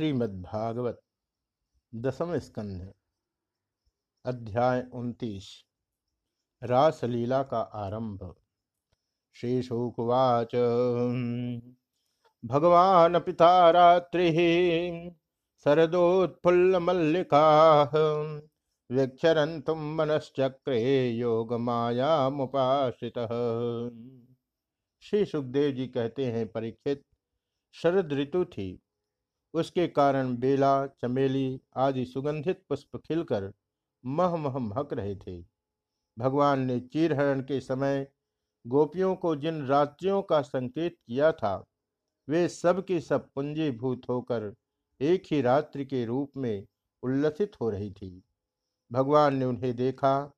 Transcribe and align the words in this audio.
श्रीमद्भागवत 0.00 1.00
दसम 1.94 2.38
स्कंध, 2.38 2.92
अध्याय 4.24 4.82
उनतीस, 4.94 5.48
रासलीला 6.62 7.42
का 7.42 7.60
आरंभ। 7.60 8.34
श्री 9.36 9.62
शुकुवाच 9.62 10.54
भगवान 12.44 13.18
पिता 13.18 13.70
रात्रि 13.70 14.30
शरदोत्फुल्ल 15.64 16.78
मल्लिका 16.78 17.44
वीक्षरंतुम 18.90 19.94
मनश्चक्रे 19.94 21.10
योग 21.10 21.54
माया 21.54 22.28
मुपाश्रित 22.30 23.18
श्री 25.02 25.24
सुखदेव 25.24 25.70
जी 25.70 25.86
कहते 25.86 26.32
हैं, 26.32 26.46
परीक्षित, 26.48 27.04
शरद 27.72 28.12
ऋतु 28.12 28.44
थी। 28.44 28.78
उसके 29.54 29.86
कारण 29.88 30.36
बेला, 30.36 30.86
चमेली 30.86 31.60
आदि 31.76 32.04
सुगंधित 32.04 32.62
पुष्प 32.68 32.96
खिलकर 32.96 33.52
मह 34.04 34.36
मह 34.36 34.58
महक 34.58 34.92
रहे 34.92 35.14
थे। 35.16 35.40
भगवान 36.18 36.60
ने 36.60 36.80
चीरहरण 36.80 37.40
के 37.40 37.60
समय 37.60 38.06
गोपियों 38.66 39.14
को 39.16 39.36
जिन 39.36 39.66
रात्रियों 39.66 40.22
का 40.22 40.40
संकेत 40.40 40.96
किया 41.06 41.32
था, 41.32 41.64
वे 42.28 42.48
सब 42.48 42.84
की 42.84 43.00
सब 43.00 43.28
पुंजीभूत 43.34 44.08
होकर 44.08 44.54
एक 45.00 45.22
ही 45.30 45.40
रात्रि 45.42 45.84
के 45.84 46.04
रूप 46.04 46.32
में 46.36 46.66
उल्लसित 47.02 47.52
हो 47.60 47.70
रही 47.70 47.90
थी। 47.90 48.22
भगवान 48.90 49.36
ने 49.36 49.44
उन्हें 49.44 49.74
देखा, 49.76 50.32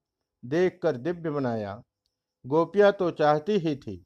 देखकर 0.44 0.96
दिव्य 0.96 1.30
बनाया 1.30 1.82
गोपियाँ 2.44 2.92
तो 2.92 3.10
चाहती 3.10 3.58
ही 3.58 3.76
थी। 3.76 4.04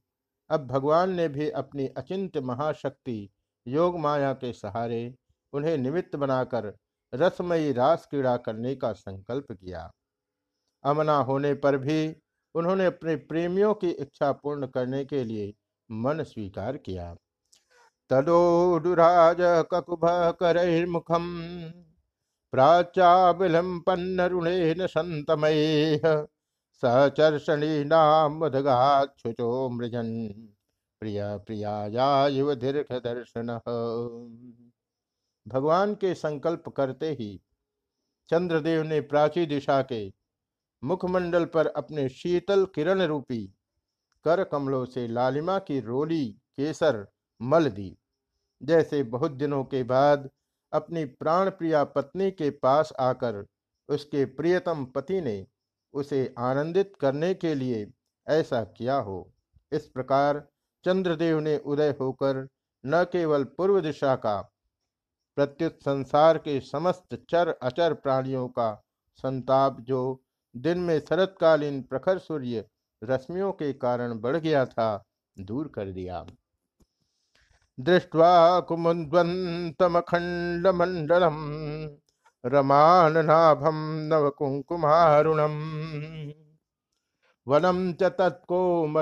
अब 0.50 0.66
भगवान 0.66 1.10
ने 1.10 1.28
भी 1.28 1.50
अपनी 1.50 1.86
अचिंत 1.88 2.36
महाशक्ति 2.38 3.28
योग 3.66 3.98
माया 3.98 4.32
के 4.32 4.52
सहारे 4.52 5.14
उन्हें 5.52 5.76
निमित्त 5.78 6.16
बनाकर 6.16 6.72
रसमयी 7.12 7.72
रास 7.72 8.06
क्रीड़ा 8.10 8.36
करने 8.36 8.74
का 8.74 8.92
संकल्प 8.92 9.52
किया। 9.52 9.90
अमना 10.84 11.16
होने 11.18 11.52
पर 11.54 11.76
भी 11.76 12.16
उन्होंने 12.54 12.86
अपने 12.86 13.16
प्रेमियों 13.16 13.74
की 13.74 13.90
इच्छा 13.90 14.32
पूर्ण 14.32 14.66
करने 14.66 15.04
के 15.04 15.24
लिए 15.24 15.52
मन 15.90 16.22
स्वीकार 16.22 16.76
किया। 16.76 17.14
तदोडुराज 18.10 19.36
ककुभ 19.72 20.06
कर 20.40 20.86
मुखम 20.86 21.24
प्राचाबिलंपन्न 22.52 24.26
ऋणेन 24.26 24.86
संतमय 24.86 26.00
सचर्षणी 26.82 27.84
नाम 27.84 28.44
मृजन। 29.72 30.08
प्रिय 31.00 31.22
प्रिया 31.46 32.26
युव 32.26 32.54
दीर्घ 32.54 32.92
दर्शन। 32.94 33.58
भगवान 35.46 35.94
के 35.94 36.14
संकल्प 36.14 36.68
करते 36.68 37.10
ही 37.10 37.28
चंद्रदेव 38.28 38.82
ने 38.82 39.00
प्राची 39.00 39.44
दिशा 39.46 39.80
के 39.82 40.06
मुखमंडल 40.82 41.44
पर 41.44 41.66
अपने 41.66 42.08
शीतल 42.08 42.64
किरण 42.74 43.02
रूपी 43.02 43.44
कर 44.24 44.42
कमलों 44.44 44.84
से 44.84 45.06
लालिमा 45.08 45.58
की 45.58 45.80
रोली 45.80 46.24
केसर 46.56 47.06
मल 47.40 47.68
दी। 47.70 47.96
जैसे 48.60 49.02
बहुत 49.04 49.32
दिनों 49.32 49.62
के 49.64 49.82
बाद 49.82 50.28
अपनी 50.72 51.04
प्राण 51.04 51.50
प्रिया 51.50 51.84
पत्नी 51.84 52.30
के 52.30 52.50
पास 52.58 52.92
आकर 53.00 53.44
उसके 53.88 54.24
प्रियतम 54.24 54.84
पति 54.84 55.20
ने 55.20 55.46
उसे 55.94 56.34
आनंदित 56.38 56.92
करने 57.00 57.32
के 57.34 57.54
लिए 57.54 57.86
ऐसा 58.26 58.62
किया 58.76 58.96
हो। 58.98 59.18
इस 59.72 59.86
प्रकार 59.86 60.46
चंद्रदेव 60.86 61.40
ने 61.40 61.58
उदय 61.58 61.94
होकर 62.00 62.48
न 62.84 63.04
केवल 63.04 63.46
पूर्व 63.56 63.80
दिशा 63.80 64.16
का, 64.16 64.52
प्रत्युत 65.36 65.80
संसार 65.80 66.38
के 66.38 66.60
समस्त 66.60 67.18
चर 67.30 67.54
अचर 67.62 67.94
प्राणियों 67.94 68.48
का 68.48 68.82
संताप 69.16 69.80
जो 69.80 70.22
दिन 70.54 70.78
में 70.78 71.00
शरतकालीन 71.00 71.82
प्रखर 71.82 72.18
सूर्य 72.18 72.64
रश्मियों 73.02 73.52
के 73.52 73.72
कारण 73.72 74.18
बढ़ 74.18 74.36
गया 74.36 74.66
था, 74.66 75.04
दूर 75.36 75.68
कर 75.68 75.92
दिया। 75.92 76.26
दृष्ट्वा 77.78 78.60
कुमुद्वंतमखंड 78.60 80.66
मंडलम 80.66 81.36
रमान 82.44 83.18
नाभम 83.18 84.08
नव 84.12 84.30
कुंकुमारुणम 84.30 85.52
वनम 87.48 87.92
च 87.92 88.02
तत्कोमलगोभिरंजितम 88.02 88.96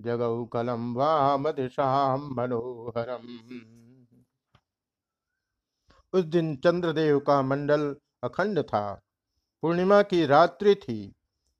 जगौकलम 0.00 0.94
वामदिशाम 0.94 2.34
मनोहरम। 2.34 3.26
उस 6.12 6.24
दिन 6.24 6.56
चंद्रदेव 6.56 7.18
का 7.20 7.42
मंडल 7.42 7.96
अखंड 8.24 8.62
था। 8.62 9.02
पूर्णिमा 9.62 10.02
की 10.02 10.26
रात्रि 10.26 10.74
थी। 10.74 11.14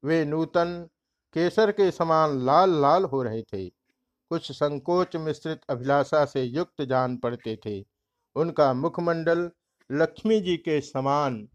वे 0.05 0.25
नूतन 0.25 0.89
केसर 1.35 1.73
के 1.73 1.91
समान 1.91 2.39
लाल 2.39 2.71
लाल 2.71 3.05
हो 3.05 3.23
रहे 3.23 3.43
थे। 3.43 3.69
कुछ 4.31 4.53
संकोच 4.53 5.17
मिश्रित 5.17 5.61
अभिलाषा 5.69 6.25
से 6.25 6.43
युक्त 6.43 6.83
जान 6.83 7.17
पड़ते 7.17 7.59
थे। 7.67 7.85
उनका 8.37 8.73
मुखमंडल 8.75 9.51
लक्ष्मी 9.93 10.41
जी 10.41 10.57
के 10.57 10.81
समान 10.81 11.49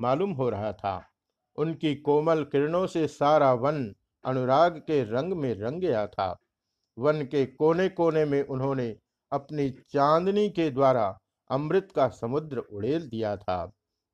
मालूम 0.00 0.30
हो 0.30 0.50
रहा 0.50 0.72
था। 0.72 1.10
उनकी 1.58 1.94
कोमल 1.96 2.42
किरणों 2.44 2.86
से 2.86 3.06
सारा 3.08 3.52
वन 3.54 3.94
अनुराग 4.24 4.76
के 4.78 5.02
रंग 5.04 5.32
में 5.32 5.54
रंग 5.54 5.80
गया 5.80 6.06
था। 6.06 6.34
वन 6.98 7.22
के 7.24 7.44
कोने 7.46 7.88
कोने 7.88 8.24
में 8.24 8.42
उन्होंने 8.42 8.88
अपनी 9.32 9.68
चांदनी 9.90 10.48
के 10.50 10.70
द्वारा 10.70 11.06
अमृत 11.50 11.88
का 11.96 12.08
समुद्र 12.08 12.58
उड़ेल 12.58 13.08
दिया 13.08 13.36
था। 13.36 13.64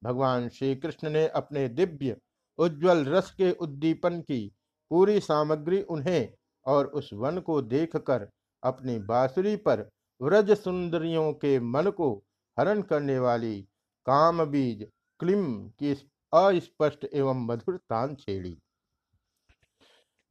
भगवान 0.03 0.49
श्री 0.49 0.75
कृष्ण 0.77 1.11
ने 1.11 1.27
अपने 1.29 1.69
दिव्य, 1.69 2.17
उज्जवल 2.59 3.05
रस 3.05 3.31
के 3.31 3.51
उद्दीपन 3.53 4.21
की 4.21 4.47
पूरी 4.91 5.21
सामग्री 5.21 5.83
उन्हें 5.83 6.29
और 6.67 6.87
उस 6.87 7.11
वन 7.13 7.39
को 7.41 7.61
देखकर 7.63 8.29
अपनी 8.63 8.99
बांसुरी 8.99 9.57
पर 9.57 9.89
व्रज 10.21 10.51
सुंदरियों 10.51 11.33
के 11.33 11.59
मन 11.61 11.91
को 11.91 12.13
हरण 12.57 12.83
करने 12.83 13.19
वाली 13.19 13.61
काम 14.07 14.45
बीज 14.45 14.87
क्लिम 15.21 15.45
की 15.79 15.95
अस्पष्ट 16.35 17.07
एवं 17.13 17.47
मधुर 17.47 17.77
तान 17.77 18.15
छेड़ी 18.15 18.59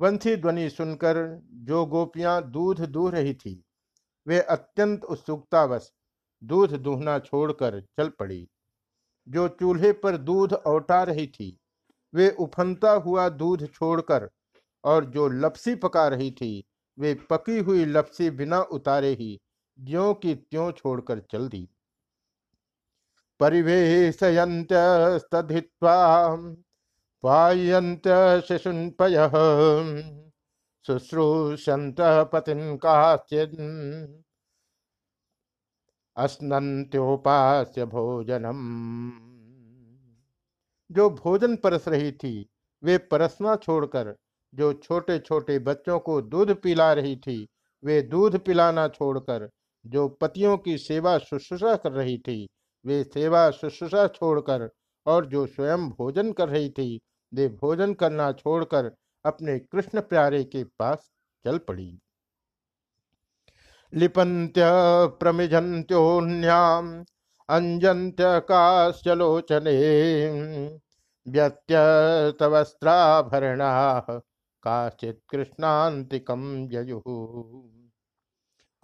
वंशी 0.00 0.36
ध्वनि 0.36 0.70
सुनकर 0.70 1.16
जो 1.52 1.86
गोपियाँ 1.86 2.42
दूध 2.50 2.80
दूह 2.80 3.10
रही 3.10 3.34
थी, 3.34 3.64
वे 4.26 4.40
अत्यंत 4.40 5.04
उत्सुकतावश 5.04 5.92
दूध 6.42 6.72
दूहना 6.72 7.18
छोड़कर 7.18 7.80
चल 7.80 8.08
पड़ी। 8.08 8.48
जो 9.28 9.48
चूल्हे 9.48 9.92
पर 9.92 10.16
दूध 10.16 10.52
औटा 10.52 11.02
रही 11.02 11.26
थी, 11.26 11.58
वे 12.14 12.30
उफनता 12.30 12.90
हुआ 12.90 13.28
दूध 13.28 13.66
छोड़कर 13.72 14.28
और 14.84 15.04
जो 15.04 15.28
लपसी 15.28 15.74
पका 15.74 16.08
रही 16.08 16.30
थी, 16.30 16.64
वे 16.98 17.14
पकी 17.14 17.58
हुई 17.58 17.84
लपसी 17.84 18.30
बिना 18.30 18.60
उतारे 18.60 19.10
ही 19.10 19.40
ज्यो 19.78 20.14
की 20.14 20.34
त्यों 20.34 20.72
छोड़कर 20.72 21.18
चल 21.20 21.48
दी। 21.48 21.68
परिवेशयंत 23.40 24.68
पायंत 27.22 28.08
शिशुन्पय। 28.48 29.16
शुश्रूषंत 30.86 31.96
पतिन 32.00 32.76
काश्चिन 32.76 33.50
भोजनम। 37.86 38.60
जो 40.90 41.10
भोजन 41.10 41.56
परस 41.56 41.88
रही 41.88 42.12
थी, 42.12 42.48
वे 42.82 42.98
परसना 42.98 43.56
छोड़कर, 43.56 44.16
जो 44.54 44.72
छोटे 44.72 45.18
छोटे 45.18 45.58
बच्चों 45.58 45.98
को 45.98 46.20
दूध 46.22 46.54
पिला 46.54 46.92
रही 46.92 47.16
थी, 47.16 47.48
वे 47.84 48.02
दूध 48.02 48.38
पिलाना 48.38 48.88
छोड़कर, 48.88 49.50
जो 49.86 50.08
पतियों 50.08 50.58
की 50.58 50.78
सेवा 50.78 51.18
शुश्रूषा 51.18 51.76
कर 51.76 51.92
रही 51.92 52.18
थी, 52.18 52.48
वे 52.86 53.04
सेवा 53.04 53.50
शुश्रूषा 53.50 54.06
छोड़कर, 54.06 54.70
और 55.06 55.26
जो 55.26 55.46
स्वयं 55.46 55.88
भोजन 55.88 56.32
कर 56.32 56.48
रही 56.48 56.70
थी 56.70 57.00
वे 57.32 57.48
भोजन 57.48 57.94
करना 57.94 58.32
छोड़कर 58.32 58.96
अपने 59.24 59.58
कृष्ण 59.58 60.00
प्यारे 60.00 60.44
के 60.44 60.64
पास 60.78 61.10
चल 61.44 61.58
पड़ी। 61.58 62.00
लिपंत्य 63.92 64.62
प्रमिजंत्योन्याम 65.20 67.04
अंजंत्य 67.48 68.40
काश्चलोचने 68.40 69.72
व्यत्यस्तवस्त्राभरणा 71.26 74.00
काचित 74.62 75.20
कृष्णांतिकम 75.30 76.68
जयु 76.68 77.00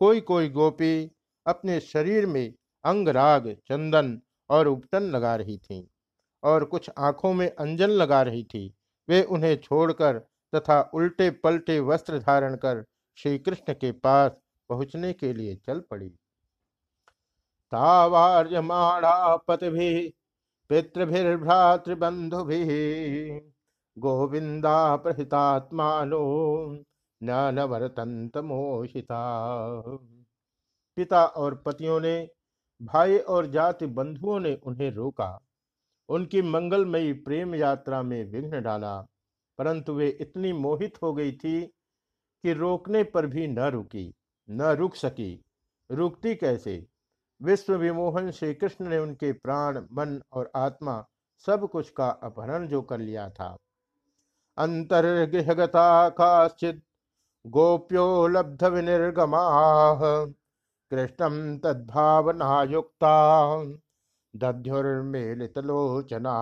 कोई 0.01 0.21
कोई 0.21 0.49
गोपी 0.49 1.11
अपने 1.47 1.81
शरीर 1.81 2.27
में 2.27 2.55
अंगराग, 2.85 3.57
चंदन 3.67 4.21
और 4.51 4.69
उपटन 4.69 5.03
लगा 5.03 5.37
रही 5.37 5.59
थीं। 5.59 5.87
और 6.45 6.65
कुछ 6.65 6.91
आँखों 6.99 7.33
में 7.33 7.49
अंजन 7.49 7.91
लगा 7.91 8.23
रही 8.23 8.45
थी। 8.45 8.75
वे 9.09 9.25
उन्हें 9.25 9.57
छोड़कर 9.57 10.19
तथा 10.53 10.91
उल्टे 10.95 11.41
पलटे 11.43 11.81
वस्त्र 11.81 12.19
धारण 12.19 12.57
कर 12.57 12.85
श्री 13.19 13.39
कृष्ण 13.39 13.75
के 13.75 13.93
पास 13.93 14.33
पहुँचने 14.71 15.13
के 15.13 15.33
लिए 15.33 15.57
चल 15.57 15.83
पड़ी। 15.91 16.13
पति 17.73 20.15
पितृभिर्भ्रातृबंधु 20.71 22.49
गोविंदा 23.97 24.97
प्रहितात्मानो 24.97 26.85
नवरतंत 27.21 28.37
मोहिता 28.37 29.83
पिता 30.97 31.25
और 31.25 31.57
पतियों 31.57 32.01
ने, 32.01 32.29
भाई 32.81 33.19
और 33.19 33.47
जाति 33.47 33.87
बंधुओं 33.87 34.41
ने 34.41 34.59
उन्हें 34.63 34.91
रोका। 34.91 35.41
उनकी 36.09 36.43
मंगलमयी 36.43 37.13
प्रेम 37.13 37.55
यात्रा 37.55 38.03
में 38.03 38.25
विघ्न 38.25 38.63
डाला, 38.63 38.97
परंतु 39.59 39.93
वे 39.93 40.09
इतनी 40.21 40.53
मोहित 40.53 41.03
हो 41.03 41.13
गई 41.15 41.33
थी 41.33 41.63
कि 42.45 42.53
रोकने 42.53 43.03
पर 43.05 43.27
भी 43.27 43.47
न 43.47 43.59
रुकी, 43.59 44.15
न 44.51 44.63
रुक 44.63 44.95
सकी। 44.95 45.43
रुकती 45.91 46.35
कैसे? 46.35 46.87
विश्व 47.43 47.75
विमोहन 47.75 48.31
श्री 48.31 48.55
कृष्ण 48.55 48.89
ने 48.89 48.99
उनके 48.99 49.33
प्राण, 49.33 49.79
मन 49.79 50.21
और 50.33 50.51
आत्मा 50.57 51.05
सब 51.47 51.69
कुछ 51.69 51.91
का 51.91 52.09
अपहरण 52.09 52.67
जो 52.67 52.83
कर 52.83 52.99
लिया 52.99 53.29
था। 53.31 53.57
अंतर्गृहगता 54.59 56.09
काश्चित 56.09 56.83
गोप्यो 57.47 58.27
लब्ध 58.27 58.65
विनिर्गमा 58.65 59.41
कृष्णम 60.91 61.59
तद्भावनायुक्ता। 61.59 63.15
दध्युर्मेलितलोचना। 64.37 66.35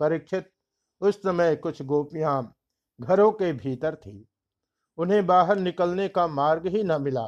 परीक्षित, 0.00 0.50
उस 1.00 1.18
समय 1.18 1.56
कुछ 1.56 1.82
गोपियाँ 1.82 2.54
घरों 3.00 3.32
के 3.32 3.52
भीतर 3.52 3.94
थी। 3.94 4.26
उन्हें 4.98 5.26
बाहर 5.26 5.58
निकलने 5.58 6.08
का 6.08 6.26
मार्ग 6.26 6.66
ही 6.66 6.82
न 6.82 7.02
मिला। 7.02 7.26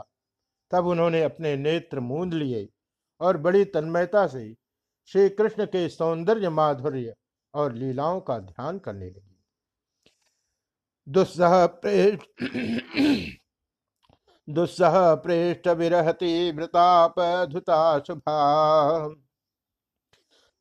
तब 0.71 0.87
उन्होंने 0.87 1.23
अपने 1.23 1.57
नेत्र 1.57 2.01
मूंद 2.01 2.35
लिए 2.35 2.69
और 3.21 3.37
बड़ी 3.37 3.65
तन्मयता 3.65 4.27
से 4.27 4.57
श्री 5.07 5.29
कृष्ण 5.29 5.67
के 5.67 5.89
सौंदर्य, 5.89 6.49
माधुर्य 6.49 7.15
और 7.55 7.73
लीलाओं 7.73 8.21
का 8.21 8.39
ध्यान 8.39 8.79
करने 8.79 9.07
लगी। 9.07 9.45
दुस्सह 11.09 11.67
दुस्सह 14.49 15.15
प्रेष्ठ 15.15 15.69
विरहति 15.69 16.51
वृतापधुता 16.51 17.99
शुभा 17.99 19.09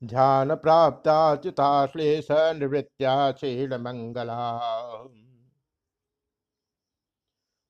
ध्यान 0.01 0.55
प्राप्ता 0.55 1.35
चिताश्लेष 1.35 2.27
निवृत्त्या 2.31 3.31
क्षीण 3.31 3.73
मंगला। 3.73 4.57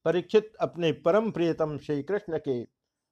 परीक्षित 0.06 0.52
अपने 0.62 0.92
परम 1.06 1.30
प्रियतम 1.31 1.78
श्री 1.78 2.04
कृष्ण 2.04 2.38
के 2.38 2.62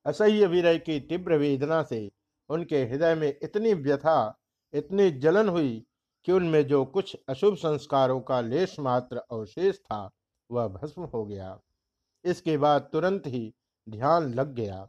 असह्य 0.06 0.46
विरय 0.46 0.78
की 0.78 1.00
तीव्र 1.00 1.38
वेदना 1.38 1.82
से 1.84 2.12
उनके 2.50 2.84
हृदय 2.84 3.16
में 3.16 3.28
इतनी 3.44 3.74
व्यथा, 3.74 4.40
इतनी 4.74 5.10
जलन 5.12 5.50
हुई 5.50 5.86
कि 6.28 6.32
उनमें 6.32 6.66
जो 6.68 6.84
कुछ 6.86 7.16
अशुभ 7.30 7.56
संस्कारों 7.56 8.20
का 8.22 8.42
लेश 8.42 8.80
मात्र 8.80 9.18
अवशेष 9.32 9.78
था, 9.78 10.10
वह 10.50 10.68
भस्म 10.68 11.04
हो 11.04 11.26
गया। 11.26 11.60
इसके 12.26 12.58
बाद 12.58 12.90
तुरंत 12.92 13.28
ही 13.28 13.54
ध्यान 13.90 14.34
लग 14.34 14.56
गया। 14.56 14.88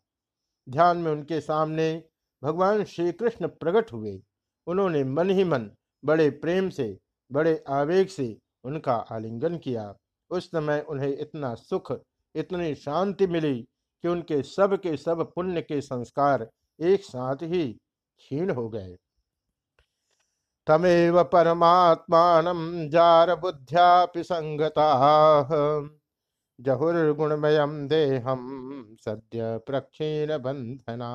ध्यान 0.68 0.96
में 0.96 1.12
उनके 1.12 1.40
सामने 1.40 2.04
भगवान 2.42 2.84
श्री 2.84 3.12
कृष्ण 3.12 3.48
प्रकट 3.48 3.92
हुए। 3.92 4.22
उन्होंने 4.66 5.04
मन 5.04 5.30
ही 5.30 5.44
मन 5.44 5.70
बड़े 6.04 6.30
प्रेम 6.30 6.68
से, 6.70 6.98
बड़े 7.32 7.64
आवेग 7.68 8.08
से 8.08 8.38
उनका 8.64 8.94
आलिंगन 8.94 9.58
किया। 9.58 9.94
उस 10.30 10.46
समय 10.46 10.86
उन्हें 10.88 11.18
इतना 11.18 11.54
सुख, 11.54 11.92
इतनी 12.34 12.74
शांति 12.74 13.26
मिली 13.26 13.60
कि 14.02 14.08
उनके 14.08 14.42
सब 14.42 14.76
के 14.76 14.96
सब 14.96 15.32
पुण्य 15.32 15.62
के 15.62 15.80
संस्कार 15.80 16.50
एक 16.80 17.04
साथ 17.04 17.36
ही 17.42 17.72
क्षीण 18.18 18.50
हो 18.50 18.68
गए। 18.68 18.96
तमेव 20.66 21.22
परमात्मान 21.24 22.88
जार 22.90 23.34
बुद्ध्या 23.34 24.06
संगता 24.16 24.92
जहुर्गुणमयम 26.60 27.88
देहम 27.88 28.96
सद्य 29.00 29.58
प्रक्षीण 29.58 30.38
बंधना 30.38 31.10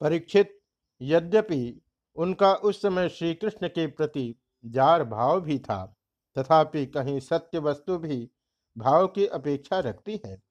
परीक्षित, 0.00 0.60
यद्यपि 1.00 1.82
उनका 2.16 2.54
उस 2.54 2.82
समय 2.82 3.08
श्री 3.08 3.34
कृष्ण 3.34 3.68
के 3.68 3.86
प्रति 3.86 4.34
जार 4.64 5.04
भाव 5.04 5.40
भी 5.40 5.58
था, 5.58 5.96
तथापि 6.36 6.86
कहीं 6.86 7.20
सत्य 7.20 7.58
वस्तु 7.58 7.98
भी 7.98 8.30
भाव 8.78 9.06
की 9.06 9.26
अपेक्षा 9.26 9.78
रखती 9.78 10.20
है। 10.26 10.42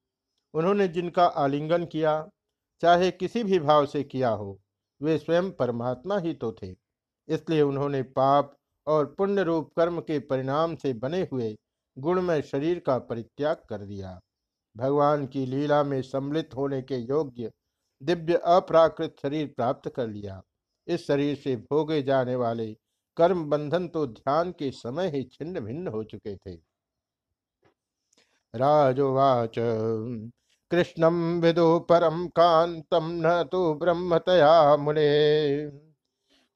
उन्होंने 0.54 0.88
जिनका 0.88 1.26
आलिंगन 1.26 1.86
किया, 1.86 2.30
चाहे 2.82 3.12
किसी 3.12 3.44
भी 3.44 3.60
भाव 3.60 3.86
से 3.86 4.04
किया 4.04 4.30
हो, 4.30 4.62
वे 5.02 5.18
स्वयं 5.18 5.52
परमात्मा 5.52 6.18
ही 6.18 6.34
तो 6.34 6.52
थे। 6.52 6.76
इसलिए 7.28 7.62
उन्होंने 7.62 8.02
पाप 8.02 8.58
और 8.88 9.06
पुण्य 9.18 9.44
रूप 9.44 9.72
कर्म 9.78 10.00
के 10.00 10.20
परिणाम 10.22 10.76
से 10.76 10.94
बने 10.94 11.22
हुए 11.32 11.56
गुणमय 11.98 12.42
शरीर 12.42 12.80
का 12.80 12.98
परित्याग 13.00 13.58
कर 13.70 13.86
दिया। 13.86 14.20
भगवान 14.76 15.26
की 15.28 15.46
लीला 15.46 15.84
में 15.84 16.02
सम्मिलित 16.02 16.56
होने 16.56 16.82
के 16.82 16.96
योग्य 16.96 17.52
दिव्य 18.02 18.42
अप्राकृत 18.46 19.16
शरीर 19.22 19.54
प्राप्त 19.58 19.90
कर 19.96 20.08
लिया। 20.08 20.42
इस 20.88 21.06
शरीर 21.08 21.36
से 21.36 21.56
भोगे 21.56 22.02
जाने 22.04 22.36
वाले 22.36 22.74
कर्म 23.18 23.44
बंधन 23.50 23.88
तो 23.88 24.06
ध्यान 24.08 24.52
के 24.52 24.72
समय 24.72 25.10
ही 25.10 25.24
छिन्न 25.24 25.60
भिन्न 25.60 25.88
हो 25.88 26.04
चुके 26.04 26.36
थे। 26.36 26.56
राजोवाच 28.54 29.56
कृष्णम 30.72 31.16
विदु 31.42 31.80
परम 31.80 32.26
कांतम 32.28 33.10
न 33.26 33.44
तो 33.44 33.74
ब्रह्मतया 33.76 34.76
मुने। 34.76 35.10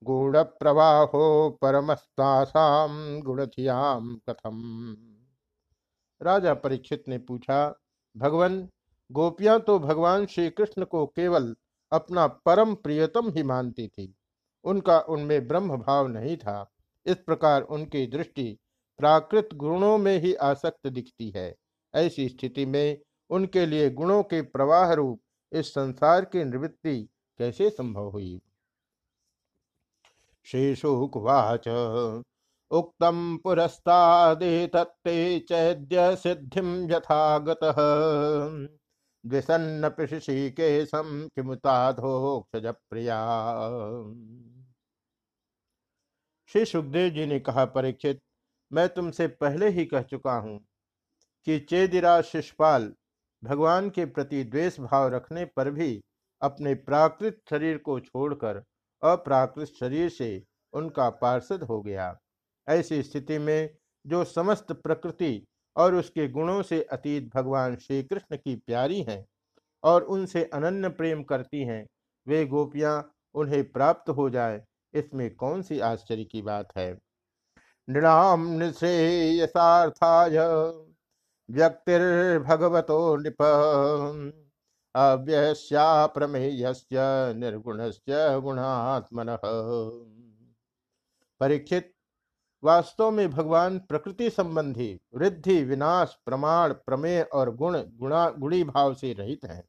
गुण 0.04 0.44
प्रवाहो 0.44 1.50
परमस्तासाम 1.62 3.20
गुणधियाम 3.22 4.20
कथम। 4.30 4.60
राजा 6.22 6.54
परीक्षित 6.54 7.04
ने 7.08 7.18
पूछा, 7.18 7.76
भगवान, 8.18 8.70
गोपियाँ 9.12 9.60
तो 9.60 9.80
भगवान 9.80 10.26
श्री 10.26 10.50
कृष्ण 10.50 10.86
को 10.86 11.06
केवल 11.06 11.56
अपना 11.92 12.28
परम 12.28 12.76
प्रियतम 12.76 13.30
ही 13.30 13.44
मानती 13.44 13.88
थी। 13.88 14.16
उनका 14.64 15.00
उनमें 15.00 15.48
ब्रह्म 15.48 15.78
भाव 15.78 16.08
नहीं 16.08 16.38
था। 16.38 16.72
इस 17.06 17.16
प्रकार 17.16 17.62
उनकी 17.62 18.08
दृष्टि 18.08 18.58
प्राकृत 18.98 19.50
गुणों 19.54 19.98
में 19.98 20.20
ही 20.20 20.34
आसक्त 20.34 20.88
दिखती 20.88 21.30
है। 21.30 21.56
ऐसी 21.96 22.30
स्थिति 22.30 22.66
में 22.66 23.00
उनके 23.30 23.66
लिए 23.66 23.90
गुणों 23.90 24.24
के 24.24 24.42
प्रवाह 24.42 24.94
रूप 24.94 25.22
इस 25.52 25.74
संसार 25.74 26.26
की 26.26 26.44
निवृत्ति 26.44 27.10
कैसे 27.38 27.70
संभव 27.70 28.10
हुई? 28.10 28.42
श्रीशुकुवाच 30.50 31.68
उक्तम 32.72 33.38
पुरस्तादे 33.38 34.68
चैद्य 34.68 36.16
सिद्धिम 36.16 36.70
यथागतः। 36.92 37.76
द्विसन्न 39.24 39.90
पिशिकेशम 39.90 41.28
किमुताधोक्षज 41.36 42.66
प्रिया 42.90 43.20
श्री 46.50 46.66
सुखदेव 46.66 47.10
जी 47.10 47.26
ने 47.26 47.40
कहा, 47.40 47.66
परीक्षित, 47.66 48.20
मैं 48.72 48.88
तुमसे 48.90 49.28
पहले 49.28 49.70
ही 49.70 49.86
कह 49.86 50.02
चुका 50.04 50.34
हूँ 50.34 50.60
कि 51.48 51.60
चेदिरा 51.60 52.22
शिषपाल 52.22 52.92
भगवान 53.44 53.90
के 53.90 54.06
प्रति 54.06 54.44
द्वेष 54.44 54.80
भाव 54.80 55.08
रखने 55.08 55.46
पर 55.46 55.70
भी 55.72 56.00
अपने 56.42 56.74
प्राकृत 56.76 57.40
शरीर 57.50 57.78
को 57.78 58.00
छोड़कर 58.00 58.64
अप्राकृत 59.04 59.68
शरीर 59.70 60.10
से 60.10 60.44
उनका 60.74 61.10
पार्षद 61.10 61.64
हो 61.64 61.82
गया। 61.82 62.16
ऐसी 62.68 63.02
स्थिति 63.04 63.38
में 63.38 63.70
जो 64.06 64.24
समस्त 64.24 64.72
प्रकृति 64.74 65.46
और 65.76 65.96
उसके 65.96 66.28
गुणों 66.28 66.62
से 66.62 66.82
अतीत 66.84 67.30
भगवान 67.36 67.76
श्री 67.76 68.04
कृष्ण 68.04 68.38
की 68.38 68.56
प्यारी 68.56 69.02
हैं 69.02 69.26
और 69.84 70.04
उनसे 70.04 70.44
अनन्य 70.44 70.90
प्रेम 70.90 71.24
करती 71.24 71.64
हैं, 71.64 71.86
वे 72.28 72.46
गोपियाँ 72.46 73.12
उन्हें 73.36 73.72
प्राप्त 73.72 74.10
हो 74.10 74.30
जाए, 74.30 74.62
इसमें 74.94 75.36
कौन 75.36 75.62
सी 75.62 75.80
आश्चर्य 75.80 76.24
की 76.24 76.42
बात 76.42 76.78
है? 76.78 76.98
नृणाम 77.88 78.48
निश्रेयसार्थाय 78.54 80.38
व्यक्तिर्भगवतो 81.50 83.16
नृप 83.16 83.42
अव्यस्या 84.96 86.06
प्रमेयस्य 86.06 87.00
निर्गुणस्य 87.34 88.40
गुणात्मन। 88.40 89.38
परीक्षित, 91.40 91.94
वास्तव 92.64 93.12
में 93.12 93.30
भगवान 93.30 93.80
प्रकृति 93.80 94.30
संबंधी 94.30 95.02
वृद्धि 95.16 95.64
विनाश, 95.64 96.18
प्रमाण, 96.26 96.74
प्रमेय 96.74 97.22
और 97.22 97.56
गुण, 97.56 97.78
गुणा, 97.78 98.30
गुणी 98.30 98.64
भाव 98.64 98.94
से 98.94 99.14
रहित 99.14 99.46
हैं। 99.46 99.64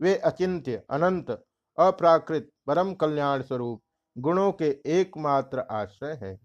वे 0.00 0.16
अचिंत्य, 0.16 0.82
अनंत, 0.90 1.30
अप्राकृत, 1.78 2.50
परम 2.66 2.94
कल्याण 2.94 3.42
स्वरूप 3.42 3.82
गुणों 4.18 4.52
के 4.52 4.80
एकमात्र 4.86 5.58
आश्रय 5.60 6.18
हैं। 6.22 6.40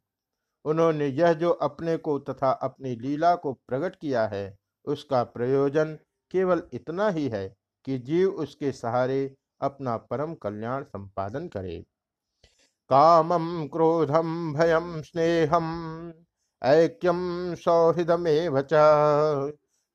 उन्होंने 0.65 1.07
यह 1.07 1.33
जो 1.33 1.49
अपने 1.49 1.97
को 1.97 2.19
तथा 2.19 2.51
अपनी 2.51 2.95
लीला 2.95 3.35
को 3.35 3.53
प्रकट 3.53 3.95
किया 3.95 4.27
है, 4.27 4.57
उसका 4.85 5.23
प्रयोजन 5.23 5.97
केवल 6.31 6.63
इतना 6.73 7.09
ही 7.09 7.27
है 7.27 7.60
कि 7.85 7.97
जीव 7.99 8.29
उसके 8.29 8.71
सहारे 8.71 9.35
अपना 9.61 9.97
परम 9.97 10.33
कल्याण 10.33 10.83
संपादन 10.83 11.47
करे। 11.47 11.77
कामं 12.89 13.67
क्रोधम 13.67 14.53
भयम 14.53 15.01
स्नेहम 15.01 15.67
ऐक्यम 16.61 17.55
सौहृदमेव 17.55 18.57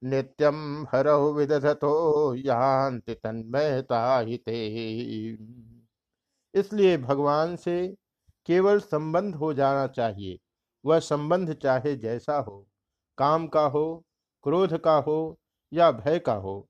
नित्यम 0.02 0.87
हरौ 0.93 1.33
विदधतो 1.33 2.35
यान्ति 2.35 3.14
तन्मयता 3.14 4.19
हिते। 4.19 4.57
इसलिए 6.55 6.97
भगवान 6.99 7.57
से 7.57 7.76
केवल 8.47 8.78
संबंध 8.81 9.35
हो 9.35 9.52
जाना 9.55 9.87
चाहिए। 9.87 10.38
वह 10.85 10.99
संबंध 10.99 11.52
चाहे 11.52 11.97
जैसा 11.97 12.38
हो, 12.38 12.66
काम 13.19 13.47
का 13.47 13.64
हो, 13.66 14.05
क्रोध 14.45 14.76
का 14.78 14.97
हो 14.99 15.38
या 15.73 15.90
भय 15.90 16.19
का 16.19 16.35
हो 16.35 16.66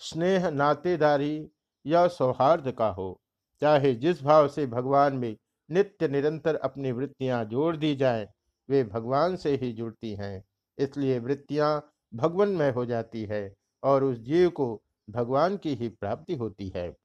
स्नेह 0.00 0.50
नातेदारी 0.50 1.48
या 1.86 2.08
सौहार्द 2.08 2.72
का 2.72 2.88
हो। 2.88 3.20
चाहे 3.60 3.94
जिस 3.94 4.22
भाव 4.22 4.48
से 4.48 4.66
भगवान 4.66 5.16
में 5.16 5.36
नित्य 5.70 6.08
निरंतर 6.08 6.56
अपनी 6.56 6.92
वृत्तियाँ 6.92 7.44
जोड़ 7.44 7.76
दी 7.76 7.94
जाए, 7.96 8.28
वे 8.70 8.84
भगवान 8.84 9.36
से 9.36 9.56
ही 9.56 9.72
जुड़ती 9.72 10.14
हैं। 10.14 10.44
इसलिए 10.78 11.18
वृत्तियाँ 11.18 11.92
में 12.38 12.72
हो 12.72 12.86
जाती 12.86 13.24
है 13.24 13.54
और 13.82 14.04
उस 14.04 14.18
जीव 14.18 14.50
को 14.50 14.82
भगवान 15.10 15.56
की 15.56 15.74
ही 15.74 15.88
प्राप्ति 15.88 16.34
होती 16.34 16.72
है। 16.76 16.96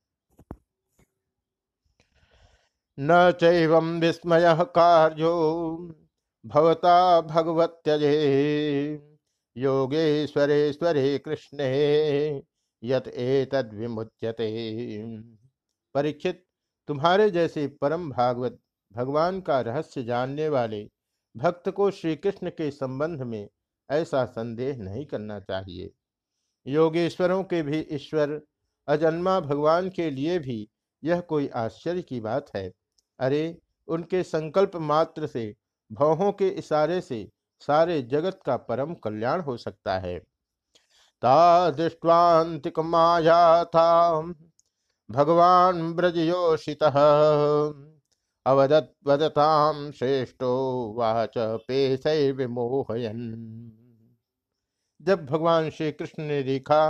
न 2.99 3.31
चैवं 3.39 3.99
विस्मय 3.99 4.57
कार्यो 4.61 5.33
भवता 6.45 7.21
भगवत्यजे। 7.21 8.13
योगेश्वरेश्वरे 9.57 11.17
कृष्णे। 11.17 12.43
यत 12.85 13.07
एतद 13.07 13.73
विमुच्यते। 13.73 14.47
परीक्षित, 15.93 16.45
तुम्हारे 16.87 17.29
जैसे 17.31 17.67
परम 17.67 18.09
भागवत, 18.11 18.59
भगवान 18.93 19.41
का 19.41 19.61
रहस्य 19.61 20.03
जानने 20.03 20.49
वाले 20.49 20.89
भक्त 21.37 21.69
को 21.69 21.91
श्री 21.91 22.15
कृष्ण 22.15 22.49
के 22.49 22.71
संबंध 22.71 23.21
में 23.21 23.49
ऐसा 23.89 24.25
संदेह 24.25 24.77
नहीं 24.77 25.05
करना 25.05 25.39
चाहिए। 25.39 25.91
योगेश्वरों 26.67 27.43
के 27.43 27.61
भी 27.61 27.87
ईश्वर, 27.91 28.41
अजन्मा 28.87 29.39
भगवान 29.39 29.89
के 29.89 30.09
लिए 30.09 30.39
भी 30.39 30.69
यह 31.03 31.19
कोई 31.21 31.47
आश्चर्य 31.47 32.01
की 32.01 32.19
बात 32.19 32.51
है। 32.55 32.71
अरे, 33.19 33.61
उनके 33.87 34.23
संकल्प 34.23 34.75
मात्र 34.75 35.27
से 35.27 35.55
भवों 35.91 36.31
के 36.31 36.47
इशारे 36.47 37.01
से 37.01 37.29
सारे 37.59 38.01
जगत 38.01 38.39
का 38.45 38.57
परम 38.57 38.93
कल्याण 38.93 39.41
हो 39.41 39.57
सकता 39.57 39.99
है। 39.99 40.21
ता 41.22 41.72
माया 42.81 43.63
था 43.65 44.22
भगवान 45.10 45.93
ब्रजयोषितः 45.93 46.95
अवदत 48.45 48.93
वदताम 49.07 49.91
श्रेष्ठो 49.91 50.51
वाच 50.98 51.34
पेशैर्विमोहयन। 51.38 53.22
जब 55.01 55.25
भगवान 55.25 55.69
श्री 55.69 55.91
कृष्ण 55.91 56.24
ने 56.24 56.41
देखा 56.43 56.89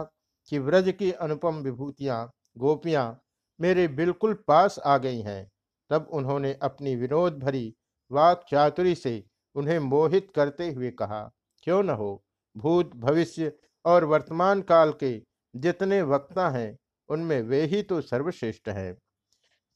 कि 0.51 0.59
व्रज 0.59 0.93
की 0.99 1.11
अनुपम 1.11 1.55
विभूतियाँ, 1.55 2.31
गोपियाँ 2.57 3.21
मेरे 3.59 3.87
बिल्कुल 3.87 4.33
पास 4.47 4.79
आ 4.79 4.97
गई 4.97 5.21
हैं, 5.21 5.51
तब 5.89 6.07
उन्होंने 6.13 6.53
अपनी 6.61 6.95
विनोद 6.95 7.39
भरी 7.39 7.73
वाक 8.11 8.45
चातुरी 8.49 8.95
से 8.95 9.23
उन्हें 9.55 9.79
मोहित 9.79 10.31
करते 10.35 10.71
हुए 10.71 10.91
कहा, 10.91 11.21
क्यों 11.63 11.83
न 11.83 11.89
हो? 11.89 12.23
भूत 12.55 12.95
भविष्य 12.95 13.51
और 13.85 14.03
वर्तमान 14.03 14.61
काल 14.61 14.91
के 14.91 15.21
जितने 15.55 16.01
वक्ता 16.01 16.49
हैं, 16.49 16.77
उनमें 17.09 17.41
वे 17.41 17.61
ही 17.61 17.83
तो 17.83 18.01
सर्वश्रेष्ठ 18.01 18.69
हैं। 18.69 18.97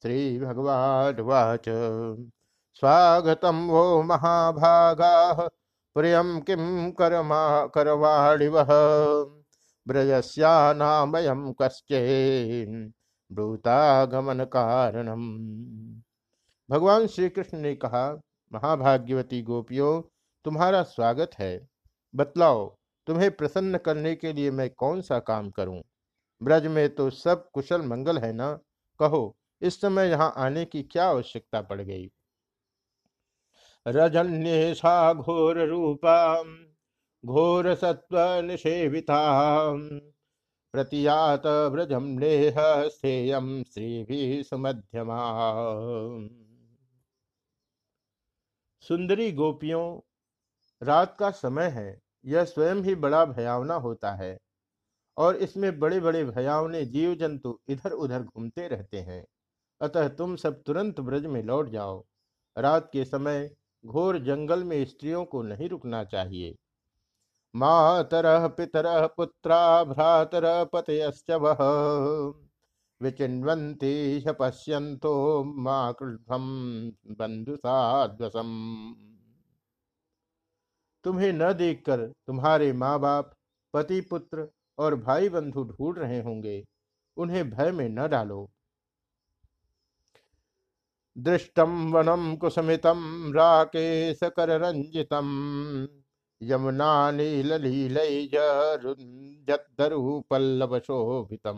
श्री 0.01 0.39
भगवान 0.39 1.19
वाच 1.19 1.65
स्वागतम 2.73 3.67
वो 3.67 4.03
महाभागा 4.03 5.33
प्रियम 5.95 6.39
किम 6.39 6.91
करमा 6.91 7.65
करवाणिव? 7.65 8.63
ब्रजस्यानामयम 9.87 11.53
कश्चे 11.61 12.65
ब्रूतागमन 13.31 14.43
कारणम 14.45 15.21
भगवान 16.69 17.07
श्री 17.07 17.29
कृष्ण 17.29 17.57
ने 17.57 17.75
कहा, 17.75 18.21
महाभाग्यवती 18.51 19.41
गोपियों, 19.41 20.01
तुम्हारा 20.45 20.83
स्वागत 20.83 21.31
है। 21.39 21.67
बतलाओ 22.15 22.78
तुम्हें 23.09 23.31
प्रसन्न 23.31 23.77
करने 23.77 24.15
के 24.15 24.33
लिए 24.33 24.51
मैं 24.51 24.69
कौन 24.69 25.01
सा 25.01 25.19
काम 25.19 25.49
करूँ? 25.49 25.81
ब्रज 26.43 26.67
में 26.67 26.95
तो 26.95 27.09
सब 27.09 27.49
कुशल 27.51 27.81
मंगल 27.81 28.17
है 28.17 28.33
ना? 28.33 28.59
कहो, 28.99 29.37
इस 29.61 29.81
समय 29.81 30.09
यहाँ 30.09 30.33
आने 30.37 30.65
की 30.65 30.83
क्या 30.83 31.05
आवश्यकता 31.05 31.61
पड़ 31.61 31.81
गई? 31.81 32.11
रजन्येषा 33.87 35.13
घोर 35.13 35.67
रूपा 35.67 36.43
घोर 37.25 37.75
सत्व 37.75 38.41
निषेविता 38.41 39.19
प्रतियात 40.73 41.43
ब्रजम 41.47 42.03
नेह 42.03 42.55
स्थेयम 42.87 43.63
श्री 43.63 44.03
भी 44.03 44.43
सुमध्यमा 44.43 45.19
सुंदरी 48.81 49.31
गोपियों, 49.31 49.99
रात 50.83 51.17
का 51.19 51.31
समय 51.31 51.65
है। 51.65 52.08
यह 52.29 52.45
स्वयं 52.45 52.83
ही 52.83 52.95
बड़ा 52.95 53.25
भयावना 53.25 53.75
होता 53.75 54.11
है। 54.11 54.37
और 55.17 55.35
इसमें 55.35 55.79
बड़े 55.79 55.99
बड़े 55.99 56.23
भयावने 56.25 56.85
जीव 56.85 57.15
जंतु 57.15 57.59
इधर 57.69 57.91
उधर 57.91 58.23
घूमते 58.23 58.67
रहते 58.67 58.99
हैं। 58.99 59.25
अतः 59.81 60.07
तुम 60.07 60.35
सब 60.35 60.61
तुरंत 60.63 60.99
ब्रज 60.99 61.25
में 61.25 61.43
लौट 61.43 61.69
जाओ। 61.69 62.03
रात 62.57 62.89
के 62.93 63.05
समय 63.05 63.49
घोर 63.85 64.19
जंगल 64.19 64.63
में 64.63 64.85
स्त्रियों 64.85 65.25
को 65.25 65.41
नहीं 65.41 65.69
रुकना 65.69 66.03
चाहिए। 66.03 66.55
मातर 67.55 68.47
पितर 68.47 69.07
पुत्रा 69.07 69.83
भ्रातर 69.83 70.65
पतयश्च 70.73 71.31
वह 71.31 71.57
विचिन्वन्ति 73.01 74.23
पश्यन्तो 74.39 75.43
माँ 75.43 75.95
बंधु 76.01 77.55
साध्वसम 77.55 78.49
तुम्हें 81.03 81.33
न 81.33 81.53
देखकर 81.53 82.07
तुम्हारे 82.27 82.73
माँ 82.73 82.99
बाप 82.99 83.33
पति 83.73 84.01
पुत्र 84.01 84.47
और 84.77 84.95
भाई 84.95 85.29
बंधु 85.29 85.63
ढूंढ 85.63 85.97
रहे 85.97 86.21
होंगे। 86.21 86.63
उन्हें 87.17 87.49
भय 87.49 87.71
में 87.71 87.89
न 87.89 88.07
डालो। 88.07 88.49
दृष्टम 91.17 91.91
वनम 91.93 92.35
कुसमितम 92.35 93.31
राकेश 93.35 94.19
कर 94.23 94.49
रंजितम 94.59 95.27
यमुना 96.41 97.11
नील 97.11 97.51
पल्लव 100.29 100.79
शोभितम 100.79 101.57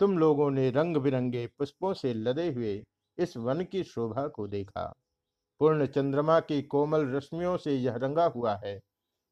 तुम 0.00 0.18
लोगों 0.18 0.50
ने 0.50 0.70
रंग 0.70 0.96
बिरंगे 0.96 1.46
पुष्पों 1.46 1.94
से 1.94 2.14
लदे 2.14 2.50
हुए 2.52 2.84
इस 3.18 3.36
वन 3.36 3.64
की 3.64 3.84
शोभा 3.84 4.26
को 4.28 4.48
देखा। 4.48 4.92
पूर्ण 5.62 5.86
चंद्रमा 5.86 6.40
की 6.40 6.62
कोमल 6.62 7.04
रश्मियों 7.06 7.56
से 7.56 7.74
यह 7.76 7.96
रंगा 7.96 8.24
हुआ 8.26 8.54
है। 8.64 8.80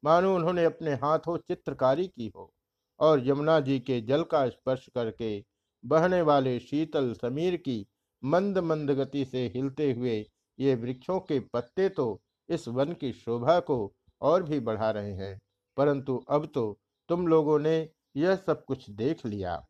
मानो 0.04 0.34
उन्होंने 0.34 0.64
अपने 0.64 0.90
हाथों 0.94 1.37
चित्रकारी 1.38 2.06
की 2.08 2.32
हो 2.37 2.52
और 3.00 3.26
यमुना 3.28 3.60
जी 3.60 3.78
के 3.80 4.00
जल 4.00 4.22
का 4.22 4.49
स्पर्श 4.49 4.87
करके 4.94 5.44
बहने 5.84 6.22
वाले 6.22 6.58
शीतल 6.60 7.12
समीर 7.14 7.56
की 7.56 7.87
मंद 8.25 8.58
मंद 8.58 8.90
गति 8.90 9.25
से 9.25 9.46
हिलते 9.54 9.92
हुए 9.92 10.26
ये 10.58 10.75
वृक्षों 10.75 11.20
के 11.20 11.40
पत्ते 11.40 11.88
तो 11.88 12.22
इस 12.49 12.68
वन 12.68 12.92
की 12.92 13.12
शोभा 13.12 13.60
को 13.60 13.92
और 14.20 14.42
भी 14.42 14.60
बढ़ा 14.60 14.90
रहे 14.90 15.12
हैं। 15.12 15.38
परंतु 15.76 16.25
अब 16.30 16.46
तो 16.54 16.78
तुम 17.08 17.26
लोगों 17.26 17.58
ने 17.58 17.88
यह 18.16 18.37
सब 18.37 18.64
कुछ 18.64 18.90
देख 18.90 19.26
लिया। 19.26 19.66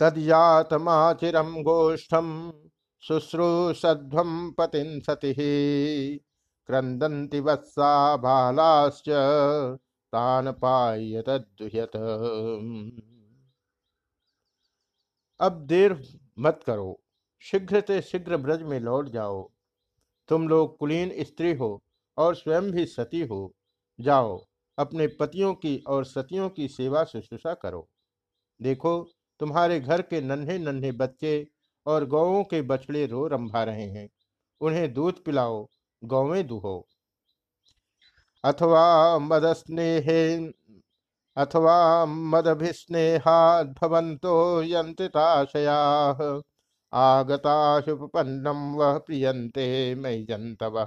तदयातमाचिरम 0.00 1.62
गोष्ठम 1.62 2.52
शुश्रूषध्वम 3.02 4.50
पतिन 4.50 5.00
सति। 5.00 5.34
क्रंदंति 6.66 7.40
वत्सा 7.40 8.16
बालाश्च, 8.16 9.08
तान 10.12 10.50
पायत 10.52 11.28
अब 15.40 15.64
देर 15.66 16.18
मत 16.38 16.60
करो, 16.66 17.00
शीघ्र 17.40 17.80
से 17.80 18.02
शीघ्र 18.02 18.36
ब्रज 18.36 18.62
में 18.62 18.80
लौट 18.80 19.08
जाओ। 19.08 19.50
तुम 20.28 20.48
लोग 20.48 20.76
कुलीन 20.78 21.12
स्त्री 21.20 21.54
हो 21.54 21.82
और 22.18 22.34
स्वयं 22.34 22.70
भी 22.70 22.86
सती 22.86 23.20
हो। 23.20 23.54
जाओ, 24.00 24.46
अपने 24.78 25.06
पतियों 25.06 25.54
की 25.54 25.76
और 25.88 26.04
सतियों 26.04 26.48
की 26.50 26.68
सेवा 26.68 27.04
शुश्रूषा 27.04 27.54
करो। 27.54 27.88
देखो, 28.62 29.10
तुम्हारे 29.40 29.80
घर 29.80 30.02
के 30.02 30.20
नन्हे 30.20 30.58
नन्हे 30.58 30.92
बच्चे 30.92 31.48
और 31.86 32.04
गौों 32.06 32.42
के 32.44 32.62
बछड़े 32.62 33.06
रो 33.06 33.26
रंभा 33.26 33.62
रहे 33.64 33.86
हैं। 33.88 34.08
उन्हें 34.60 34.92
दूध 34.94 35.22
पिलाओ, 35.24 35.66
गौवें 36.02 36.46
दुहो। 36.46 36.86
अथवा 38.44 39.18
मदस्नेहे, 39.18 40.36
अथवा 41.36 42.06
मदभिस्नेहाद्भवन्तो 42.06 43.12
यन्त्रिताशयाः 44.62 46.18
आगताशुपन्नम 46.92 48.74
वह 48.74 48.98
प्रियंते 48.98 49.94
मई 49.94 50.24
जंतव 50.24 50.78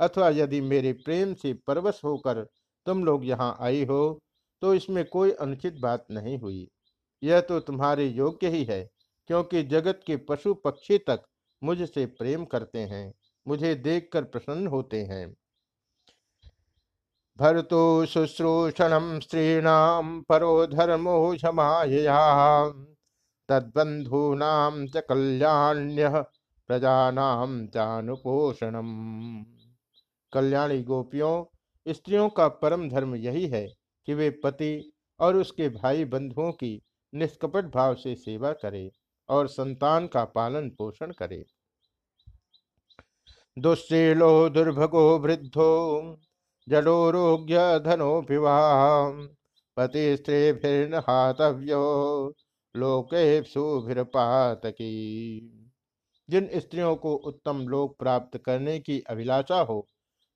अथवा 0.00 0.28
यदि 0.30 0.60
मेरे 0.60 0.92
प्रेम 1.04 1.34
से 1.34 1.52
परवश 1.66 2.00
होकर 2.04 2.42
तुम 2.86 3.04
लोग 3.04 3.24
यहाँ 3.24 3.56
आई 3.60 3.84
हो 3.84 4.00
तो 4.62 4.74
इसमें 4.74 5.04
कोई 5.04 5.30
अनुचित 5.40 5.74
बात 5.80 6.06
नहीं 6.10 6.38
हुई। 6.38 6.68
यह 7.22 7.40
तो 7.40 7.60
तुम्हारे 7.60 8.06
योग्य 8.06 8.48
ही 8.48 8.64
है। 8.64 8.88
क्योंकि 9.30 9.62
जगत 9.62 10.00
के 10.06 10.16
पशु 10.16 10.54
पक्षी 10.54 10.98
तक 10.98 11.22
मुझसे 11.62 12.06
प्रेम 12.06 12.44
करते 12.44 12.78
हैं, 12.78 13.14
मुझे 13.48 13.74
देखकर 13.74 14.24
प्रसन्न 14.24 14.66
होते 14.66 15.02
हैं। 15.02 15.36
भर्तु 17.38 18.06
शुश्रूषणम 18.06 19.20
स्त्रीणाम 19.20 20.20
परो 20.20 20.66
धर्मो 20.66 21.36
क्षमाया 21.36 22.70
तद्बंधूनाम 23.48 24.86
च 24.86 24.96
कल्याण्य 24.96 26.08
प्रजानाम 26.68 27.66
चानुपोषणम। 27.66 28.90
कल्याणी 30.32 30.82
गोपियों, 30.82 31.44
स्त्रियों 31.92 32.28
का 32.28 32.48
परम 32.48 32.88
धर्म 32.88 33.14
यही 33.14 33.46
है 33.46 33.66
कि 34.06 34.14
वे 34.14 34.30
पति 34.30 34.92
और 35.20 35.36
उसके 35.36 35.68
भाई 35.68 36.04
बंधुओं 36.04 36.52
की 36.52 36.82
निष्कपट 37.14 37.64
भाव 37.64 37.94
से 37.94 38.14
सेवा 38.14 38.52
करे। 38.52 38.90
और 39.30 39.48
संतान 39.48 40.06
का 40.06 40.24
पालन 40.24 40.68
पोषण 40.70 41.12
करे। 41.12 41.44
दुस्त्रीलो 43.58 44.48
दुर्भगो, 44.48 45.18
वृद्धो 45.18 46.16
जडोरोग्य 46.68 47.78
धनोपिवा 47.80 48.58
पति 49.76 50.16
स्त्रीभिर्नहातव्यो 50.16 51.80
लोकेप्सुभिर्पातकी 52.76 54.10
जिन 56.28 56.48
स्त्रियों 56.56 56.96
को 56.96 57.14
उत्तम 57.14 57.58
लोक 57.68 57.98
प्राप्त 57.98 58.38
करने 58.38 58.78
की 58.78 59.00
अभिलाषा 59.00 59.60
हो, 59.60 59.86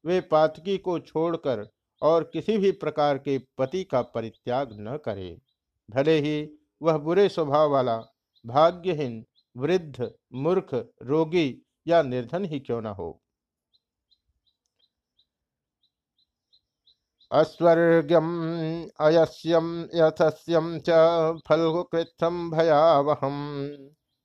वे 0.04 0.20
पातकी 0.20 0.78
को 0.78 0.98
छोड़कर 0.98 1.66
और 2.02 2.30
किसी 2.33 2.57
भी 2.59 2.70
प्रकार 2.70 3.18
के 3.18 3.38
पति 3.59 3.85
का 3.85 4.02
परित्याग 4.02 4.68
न 4.80 4.96
करे। 4.96 5.38
भले 5.90 6.18
ही 6.20 6.48
वह 6.83 6.96
बुरे 6.98 7.28
स्वभाव 7.28 7.70
वाला 7.70 7.96
भाग्यहीन, 8.44 9.24
वृद्ध, 9.57 10.11
मूर्ख, 10.35 10.74
रोगी 11.02 11.46
या 11.87 12.02
निर्धन 12.02 12.44
ही 12.44 12.61
क्यों 12.61 12.80
न 12.83 12.87
हो? 12.87 13.11
अस्वर्ग्यम, 17.30 18.28
अयस्यम, 19.00 19.68
यथस्यम 19.94 20.78
च 20.78 20.90
फलकृत्थम 21.48 22.50
भयावहम 22.50 23.38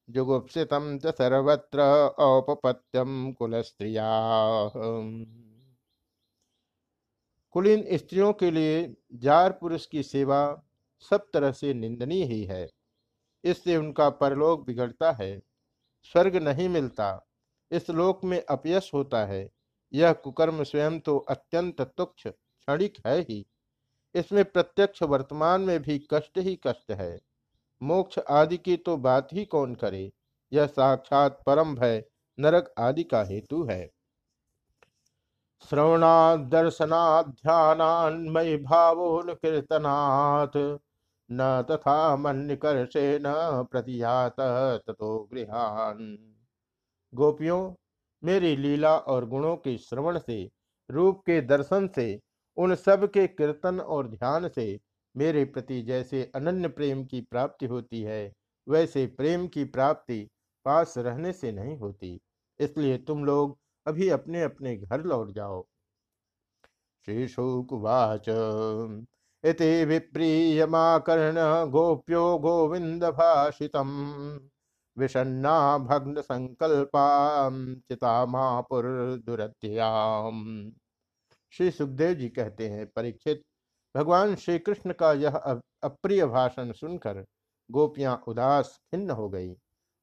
जुगुप्सित 0.10 0.70
च 0.74 1.14
सर्वत्र 1.16 1.82
औपपत्यम 2.20 3.32
कुल 3.32 3.62
स्त्रिया 3.62 4.10
कुलीन 7.56 7.84
स्त्रियों 7.98 8.34
के 8.34 8.52
लिए 8.52 8.96
जार 9.14 9.52
पुरुष 9.52 9.86
की 9.86 10.04
सेवा 10.04 10.42
सब 11.12 11.30
तरह 11.34 11.52
से 11.52 11.74
निंदनीय 11.74 12.24
ही 12.26 12.44
है। 12.44 12.68
इससे 13.44 13.78
उनका 13.78 14.10
परलोक 14.10 14.66
बिगड़ता 14.66 15.12
है। 15.12 15.42
स्वर्ग 16.04 16.36
नहीं 16.36 16.70
मिलता। 16.70 17.28
इस 17.72 17.90
लोक 17.90 18.24
में 18.24 18.46
अपयश 18.46 18.92
होता 18.94 19.26
है। 19.26 19.50
यह 19.94 20.14
कुकर्म 20.14 20.64
स्वयं 20.64 21.00
तो 21.00 21.18
अत्यंत 21.18 21.82
तुक्ष 21.82 22.28
क्षणिक 22.28 23.08
है 23.08 23.22
ही। 23.22 23.46
इसमें 24.16 24.46
प्रत्यक्ष 24.46 25.04
वर्तमान 25.04 25.62
में 25.62 25.82
भी 25.82 26.08
कष्ट 26.14 26.38
ही 26.38 26.60
कष्ट 26.68 26.92
है। 26.92 27.20
मोक्ष 27.84 28.20
आदि 28.20 28.58
की 28.58 28.78
तो 28.78 28.98
बात 28.98 29.28
ही 29.34 29.46
कौन 29.46 29.76
करे? 29.76 30.12
यह 30.54 30.68
साक्षात 30.68 31.44
परम 31.46 31.76
भय, 31.76 32.04
नरक 32.40 32.74
आदि 32.78 33.04
का 33.04 33.24
हेतु 33.24 33.64
है। 33.64 33.92
श्रवणादर्शनाध्यान्मयी 35.70 38.58
भावोनुकीर्तनात्। 38.58 40.80
न 41.32 41.66
तथा 41.72 42.16
मन्निकर्षे 42.16 43.20
न 43.20 43.34
प्रतियात 43.72 44.36
ततो 44.88 45.30
गृहान। 45.34 46.18
गोपियों, 47.14 47.74
मेरी 48.24 48.56
लीला 48.56 48.98
और 48.98 49.26
गुणों 49.26 49.56
के 49.58 49.78
श्रवण 49.78 50.20
से, 50.20 50.50
रूप 50.90 51.20
के 51.20 51.42
दर्शन 51.42 51.88
से, 51.88 52.20
उन 52.58 52.76
सब 52.76 53.12
के 53.12 53.28
कीर्तन 53.28 53.80
और 53.80 54.08
ध्यान 54.08 54.50
से 54.50 54.80
मेरे 55.16 55.46
प्रति 55.46 55.82
जैसे 55.82 56.32
अनन्य 56.36 56.68
प्रेम 56.68 57.06
की 57.06 57.22
प्राप्ति 57.22 57.66
होती 57.66 58.02
है, 58.02 58.34
वैसे 58.68 59.06
प्रेम 59.08 59.48
की 59.48 59.64
प्राप्ति 59.64 60.30
पास 60.66 60.98
रहने 60.98 61.34
से 61.34 61.52
नहीं 61.52 61.78
होती। 61.78 62.20
इसलिए 62.60 62.98
तुम 62.98 63.26
लोग 63.26 63.58
अभी 63.88 64.10
अपने 64.10 64.42
अपने 64.42 64.78
घर 64.78 65.04
लौट 65.04 65.32
जाओ। 65.32 65.66
श्री 67.06 67.28
शुकुवाच 67.28 68.26
इति 69.44 69.86
विप्रीयमाकर्ण 69.86 71.36
गोप्यो 71.72 72.38
गोविंद 72.38 73.04
भाषित 73.04 73.76
विषन्ना 74.98 75.78
भग्न 75.78 76.22
संकल्पा 76.22 77.06
चितामापुर 77.90 78.84
दुरत्याम 79.26 80.72
श्री 81.52 81.72
सुखदेव 81.72 82.14
जी 82.14 82.30
कहते 82.30 82.70
हैं, 82.70 82.86
परीक्षित, 82.88 83.44
भगवान 83.96 84.36
श्री 84.36 84.60
कृष्ण 84.60 84.94
का 84.94 85.14
यह 85.14 85.36
अप्रिय 85.84 86.26
भाषण 86.26 86.72
सुनकर 86.72 87.26
गोपियाँ 87.72 88.24
उदास 88.28 88.80
खिन्न 88.92 89.12
हो 89.12 89.30
गई। 89.30 89.56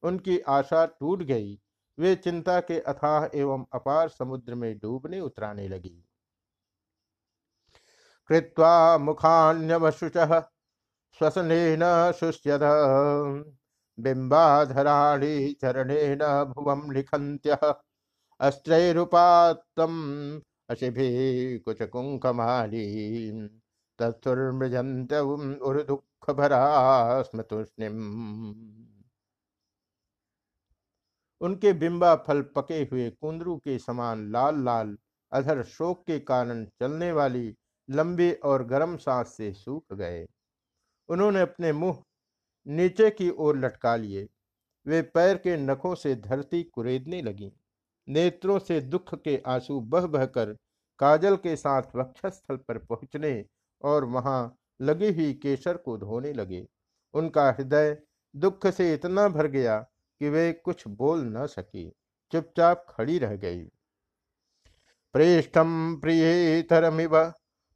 उनकी 0.03 0.39
आशा 0.39 0.85
टूट 0.85 1.23
गई। 1.23 1.59
वे 1.99 2.15
चिंता 2.15 2.59
के 2.59 2.79
अथाह 2.79 3.37
एवं 3.37 3.65
अपार 3.73 4.09
समुद्र 4.09 4.55
में 4.55 4.77
डूबने 4.77 5.19
उतराने 5.19 5.67
लगी। 5.67 6.06
कृत्वा 8.29 8.71
मुखान्यवशुच 8.99 10.17
श्वसन 11.21 11.51
शुष्यद 12.19 12.63
बिंबाधराणी 13.97 15.35
चरणेन 15.61 16.23
भुवम 16.53 16.91
लिखंत्य 16.91 17.57
अस्त्रैरुपातम 18.39 19.95
अशिभि 20.69 21.07
कुछ 21.65 21.81
कुंकमाली 21.91 22.83
तत्सुर्मृजंत 23.99 25.13
दुख 25.87 26.29
भरा 26.37 26.61
स्मृतुष्णिम 27.23 27.95
उनके 31.41 31.73
बिंबा 31.79 32.15
फल 32.27 32.41
पके 32.55 32.81
हुए 32.83 33.09
कुंदरू 33.11 33.55
के 33.57 33.77
समान 33.79 34.31
लाल 34.31 34.63
लाल 34.65 34.97
अधर 35.31 35.63
शोक 35.67 36.03
के 36.07 36.19
कारण 36.29 36.63
चलने 36.79 37.11
वाली 37.11 37.47
लंबी 37.89 38.31
और 38.31 38.63
गर्म 38.63 38.97
सांस 38.97 39.27
से 39.37 39.53
सूख 39.53 39.93
गए। 39.93 40.27
उन्होंने 41.09 41.41
अपने 41.41 41.71
मुँह 41.73 42.03
नीचे 42.67 43.09
की 43.09 43.29
ओर 43.29 43.57
लटका 43.57 43.95
लिए। 43.95 44.27
वे 44.85 45.01
पैर 45.01 45.37
के 45.37 45.57
नखों 45.57 45.95
से 45.95 46.15
धरती 46.15 46.63
कुरेदने 46.63 47.21
लगी। 47.21 47.51
नेत्रों 48.07 48.59
से 48.59 48.81
दुख 48.81 49.15
के 49.15 49.37
आँसू 49.47 49.79
बह 49.81 50.05
बहकर 50.07 50.55
काजल 50.99 51.35
के 51.35 51.55
साथ 51.55 51.95
वक्षस्थल 51.95 52.57
पर 52.57 52.77
पहुँचने 52.77 53.45
और 53.83 54.05
वहाँ 54.05 54.55
लगी 54.81 55.11
हुई 55.13 55.33
केसर 55.33 55.77
को 55.77 55.97
धोने 55.97 56.33
लगे। 56.33 56.65
उनका 57.13 57.51
हृदय 57.51 57.97
दुख 58.35 58.67
से 58.67 58.93
इतना 58.93 59.27
भर 59.29 59.47
गया 59.47 59.79
कि 60.21 60.29
वे 60.29 60.51
कुछ 60.53 60.87
बोल 60.87 61.23
न 61.25 61.45
सकी। 61.47 61.91
चुपचाप 62.31 62.85
खड़ी 62.89 63.17
रह 63.19 63.35
गई। 63.35 63.63
प्रेष्ठम 65.13 65.97
प्रियतरमिव 66.01 67.33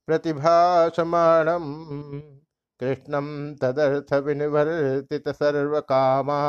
प्रतिभासमाणम 0.08 1.66
कृष्णम 2.80 3.56
तदर्थ 3.62 4.14
विनिवर्तित 4.14 5.30
सर्वकामा 5.30 6.40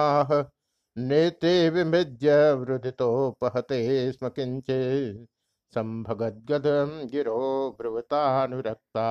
नेत्रे 0.99 1.71
विमृज्य 1.71 2.53
वृदितोपहते 2.53 4.13
स्म 4.13 4.29
किंचे 4.29 5.15
संभगदगदम 5.73 6.91
गिरो 7.07 7.71
ब्रुवतानुरक्ता। 7.79 9.07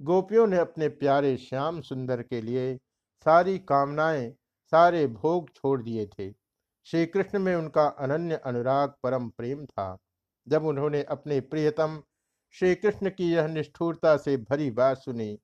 गोपियों 0.00 0.46
ने 0.46 0.58
अपने 0.58 0.88
प्यारे 0.88 1.36
श्याम 1.36 1.80
सुंदर 1.80 2.22
के 2.22 2.40
लिए 2.40 2.76
सारी 3.26 3.58
कामनाएँ, 3.58 4.30
सारे 4.72 5.06
भोग 5.06 5.50
छोड़ 5.50 5.82
दिए 5.82 6.06
थे। 6.06 6.30
श्री 6.86 7.06
कृष्ण 7.06 7.38
में 7.38 7.56
उनका 7.56 7.86
अनन्य 7.86 8.34
अनुराग 8.36 8.94
परम 9.02 9.28
प्रेम 9.28 9.64
था। 9.66 9.98
जब 10.48 10.64
उन्होंने 10.64 11.02
अपने 11.02 11.40
प्रियतम 11.40 12.02
श्री 12.54 12.74
कृष्ण 12.74 13.10
की 13.10 13.30
यह 13.32 13.46
निष्ठुरता 13.46 14.16
से 14.16 14.36
भरी 14.36 14.70
बात 14.70 14.98
सुनी, 14.98 15.38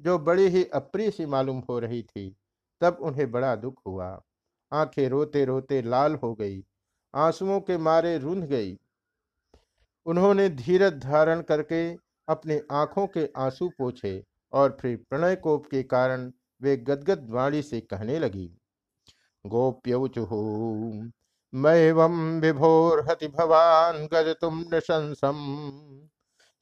जो 0.00 0.18
बड़ी 0.18 0.48
ही 0.48 0.64
अप्रिय 0.64 1.10
सी 1.10 1.26
मालूम 1.26 1.58
हो 1.58 1.78
रही 1.78 2.02
थी, 2.02 2.36
तब 2.80 2.98
उन्हें 3.00 3.30
बड़ा 3.30 3.54
दुख 3.56 3.80
हुआ। 3.86 4.22
आँखें 4.72 5.08
रोते 5.08 5.44
रोते 5.44 5.82
लाल 5.82 6.14
हो 6.14 6.34
गई, 6.34 6.64
आंसुओं 7.14 7.60
के 7.60 7.76
मारे 7.78 8.18
रुंध 8.18 8.44
गई। 8.44 8.76
उन्होंने 10.06 10.48
धीरज 10.48 10.92
धारण 10.92 11.40
करके 11.42 11.96
अपने 12.28 12.60
आँखों 12.72 13.06
के 13.06 13.28
आँसू 13.36 13.68
पोछे 13.68 14.24
और 14.52 14.76
फिर 14.80 14.96
प्रणय 15.10 15.36
कोप 15.36 15.66
के 15.66 15.82
कारण 15.82 16.32
वे 16.62 16.76
गदगद 16.76 17.26
वाणी 17.30 17.62
से 17.62 17.80
कहने 17.80 18.18
लगी 18.18 18.50
गोप्यौचुः 19.44 20.28
मैवं 21.54 22.40
विभोर्हति 22.40 23.28
भवान् 23.28 24.08
गजतुं 24.12 24.52
नृशंसम् 24.52 25.90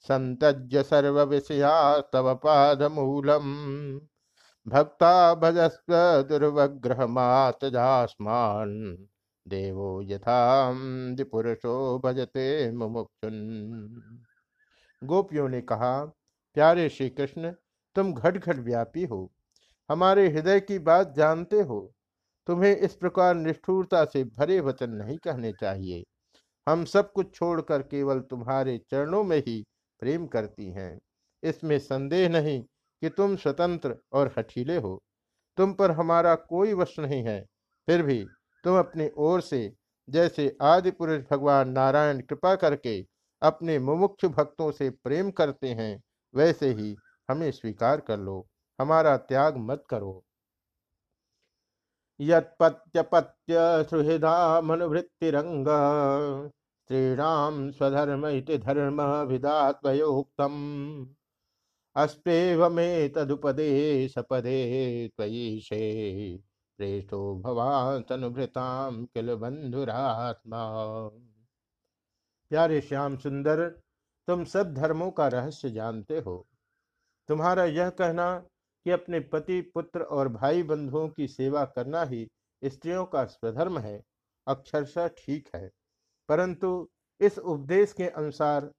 सन्तज्य 0.01 0.83
सर्वविषयास्तव 0.83 2.35
पादमूलम् 2.35 4.01
भक्ता 4.68 5.35
भजस्व 5.35 6.24
दुर्वग्रहमातजास्मान् 6.29 9.07
देवो 9.48 10.03
यथा 10.03 10.72
पुरुषो 11.24 12.03
भजते 12.05 12.72
मुमुक्षुन। 12.72 14.03
गोपियों 15.05 15.48
ने 15.48 15.61
कहा, 15.61 16.12
प्यारे 16.55 16.88
श्री 16.88 17.11
कृष्ण 17.11 17.53
तुम 17.94 18.14
घट 18.14 18.38
घट 18.38 18.57
व्यापी 18.57 19.05
हो। 19.05 19.33
हमारे 19.90 20.29
हृदय 20.29 20.61
की 20.61 20.79
बात 20.79 21.14
जानते 21.16 21.61
हो। 21.61 21.94
तुम्हें 22.48 22.76
इस 22.76 22.94
प्रकार 22.96 23.34
निष्ठुरता 23.34 24.04
से 24.04 24.24
भरे 24.24 24.61
वचन 24.61 24.90
नहीं 24.90 25.18
कहने 25.18 25.52
चाहिए। 25.52 26.04
हम 26.66 26.84
सब 26.84 27.12
कुछ 27.12 27.34
छोड़कर 27.34 27.82
केवल 27.82 28.20
तुम्हारे 28.20 28.78
चरणों 28.90 29.24
में 29.24 29.38
ही 29.38 29.64
प्रेम 30.00 30.26
करती 30.26 30.70
हैं। 30.72 30.98
इसमें 31.42 31.78
संदेह 31.78 32.28
नहीं 32.28 32.61
कि 32.62 33.08
तुम 33.08 33.37
स्वतंत्र 33.37 33.96
और 34.12 34.34
हठीले 34.38 34.76
हो। 34.76 34.98
तुम 35.56 35.72
पर 35.72 35.90
हमारा 35.90 36.34
कोई 36.34 36.72
वश 36.74 36.98
नहीं 36.98 37.22
है। 37.24 37.40
फिर 37.88 38.02
भी 38.02 38.24
तुम 38.64 38.78
अपनी 38.78 39.11
ओर 39.18 39.40
से 39.40 39.72
जैसे 40.08 40.56
आदि 40.62 40.90
पुरुष 40.90 41.20
भगवान 41.30 41.70
नारायण 41.70 42.20
कृपा 42.20 42.54
करके 42.56 43.04
अपने 43.42 43.78
मुमुक्ष 43.78 44.24
भक्तों 44.26 44.70
से 44.72 44.90
प्रेम 44.90 45.30
करते 45.30 45.68
हैं, 45.68 46.00
वैसे 46.34 46.70
ही 46.70 46.96
हमें 47.30 47.50
स्वीकार 47.50 48.00
कर 48.00 48.18
लो। 48.18 48.46
हमारा 48.80 49.16
त्याग 49.16 49.56
मत 49.56 49.84
करो। 49.90 50.22
यत्पत्यपत्य 52.20 53.87
सुहृदामनुवृत्तिरंग 53.90 55.66
स्त्रीणाम 55.68 57.70
स्वधर्म 57.70 58.26
इति 58.26 58.59
धर्म 58.59 59.28
विदात्वयोक्तम 59.28 60.54
अस्तेव 61.96 62.68
मे 62.68 63.09
तदुपदेशपदे 63.09 65.09
त्वयीशे 65.09 66.38
प्रेष्ठो 66.78 67.35
भवान 67.35 68.02
तनुभृताम 68.02 69.04
किल 69.04 69.35
बंधुरात्मा 69.35 70.68
प्यारे 72.50 72.81
श्याम 72.81 73.16
सुंदर, 73.16 73.81
तुम 74.28 74.44
सब 74.44 74.74
धर्मों 74.74 75.11
का 75.11 75.28
रहस्य 75.28 75.70
जानते 75.70 76.18
हो। 76.18 76.48
तुम्हारा 77.28 77.64
यह 77.64 77.90
कहना 77.90 78.46
कि 78.87 78.91
अपने 78.91 79.21
पति, 79.21 79.61
पुत्र 79.75 80.03
और 80.03 80.29
भाई 80.29 80.62
बंधुओं 80.62 81.09
की 81.09 81.29
सेवा 81.29 81.64
करना 81.67 82.03
ही 82.05 82.27
स्त्रियों 82.62 83.05
का 83.07 83.25
स्वधर्म 83.25 83.79
है, 83.79 84.03
अक्षरशः 84.47 85.09
ठीक 85.19 85.49
है। 85.55 85.69
परंतु 86.29 86.88
इस 87.21 87.38
उपदेश 87.38 87.93
के 87.93 88.09
अनुसार 88.09 88.71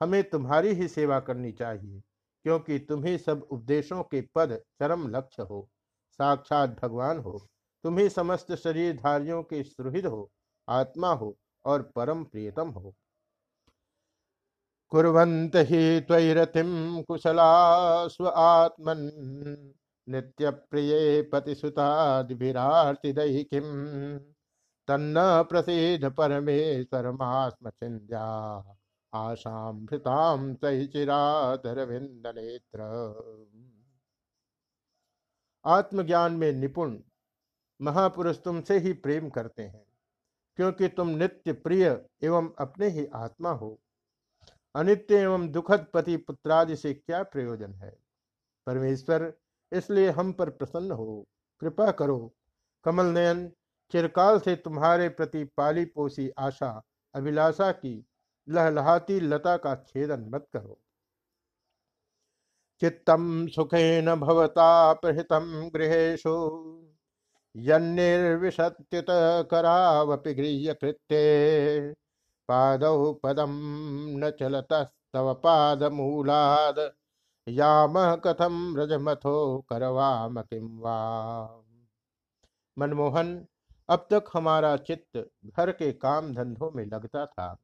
हमें 0.00 0.22
तुम्हारी 0.30 0.68
ही 0.68 0.88
सेवा 0.88 1.18
करनी 1.20 1.52
चाहिए, 1.52 2.00
क्योंकि 2.44 2.78
तुम 2.78 3.04
ही 3.04 3.18
सब 3.18 3.46
उपदेशों 3.50 4.02
के 4.02 4.20
पद 4.34 4.56
चरम 4.80 5.08
लक्ष्य 5.08 5.42
हो, 5.42 5.68
साक्षात 6.12 6.78
भगवान 6.82 7.18
हो। 7.18 7.38
तुम 7.84 7.98
ही 7.98 8.08
समस्त 8.08 8.54
शरीरधारियों 8.54 9.42
के 9.42 9.62
सुहृद 9.62 10.06
हो, 10.06 10.30
आत्मा 10.68 11.12
हो 11.12 11.36
और 11.64 11.82
परम 11.96 12.24
प्रियतम 12.24 12.68
हो। 12.68 12.94
कुर्वन्त 14.92 15.56
हि 15.68 16.00
त्वयिरतिं 16.00 17.02
कुशला 17.02 18.08
स्व 18.08 18.28
आत्मन्। 18.28 19.10
नित्यप्रिये 20.06 21.22
पतिसुतादिभिरार्तिदैकिं 21.32 23.62
तन्न 24.88 25.42
प्रसीद 25.42 26.10
परमेश्वरमास्म 26.10 27.70
चिन्त्या 27.70 28.24
आशां 29.12 29.86
भृतां 29.86 30.54
तयि 30.54 30.86
चिराधरविन्दनेत्र 30.86 32.80
आत्मज्ञान 35.64 36.32
में 36.32 36.52
निपुण 36.52 36.98
महापुरुष 37.80 38.38
तुमसे 38.38 38.78
ही 38.78 38.96
प्रेम 38.96 39.28
करते 39.28 39.62
हैं, 39.62 39.86
क्योंकि 40.58 40.88
तुम 40.88 41.18
नित्य 41.18 41.52
प्रिय 41.52 42.04
एवं 42.22 42.50
अपने 42.58 42.88
ही 42.88 43.06
आत्मा 43.16 43.52
हो। 43.52 43.80
अनित्य 44.74 45.16
एवं 45.16 45.48
दुखद 45.48 45.86
पति 45.94 46.16
पुत्रादि 46.16 46.76
से 46.76 46.94
क्या 46.94 47.22
प्रयोजन 47.22 47.72
है? 47.72 47.98
परमेश्वर, 48.66 49.32
इसलिए 49.72 50.10
हम 50.10 50.32
पर 50.32 50.50
प्रसन्न 50.50 50.90
हो, 50.90 51.26
कृपा 51.60 51.90
करो। 51.90 52.34
कमल 52.84 53.06
नयन, 53.06 53.52
चिरकाल 53.90 54.40
से 54.40 54.56
तुम्हारे 54.56 55.08
प्रति 55.08 55.44
पाली 55.44 55.84
पोसी 55.84 56.30
आशा, 56.38 56.82
अभिलाषा 57.14 57.72
की, 57.72 58.06
लहलहाती 58.48 59.20
लता 59.20 59.56
का 59.56 59.74
छेदन 59.74 60.30
मत 60.34 60.46
करो। 60.52 60.80
चित्तम 62.80 63.48
सुखेन 63.48 64.14
भवता 64.14 64.92
प्रहितम 64.92 65.70
गृहेशु 65.74 66.32
यन्निर्विशत्युत 67.56 69.06
करावपि 69.50 70.34
गृह्य 70.34 70.74
कृत्ये 70.74 71.94
पादौ 72.50 73.12
पदम 73.12 73.58
न 74.18 74.30
चलतस्तव 74.30 75.34
पादमूलाद। 75.34 76.92
याम 77.48 77.94
कथम 78.16 78.74
रजमथो 78.78 79.36
करवाम 79.68 80.40
किम 80.42 80.68
मनमोहन, 82.78 83.46
अब 83.88 84.06
तक 84.10 84.24
हमारा 84.34 84.76
चित्त 84.76 85.30
घर 85.46 85.70
के 85.72 85.92
काम 85.92 86.34
धंधों 86.34 86.70
में 86.70 86.84
लगता 86.86 87.26
था। 87.26 87.56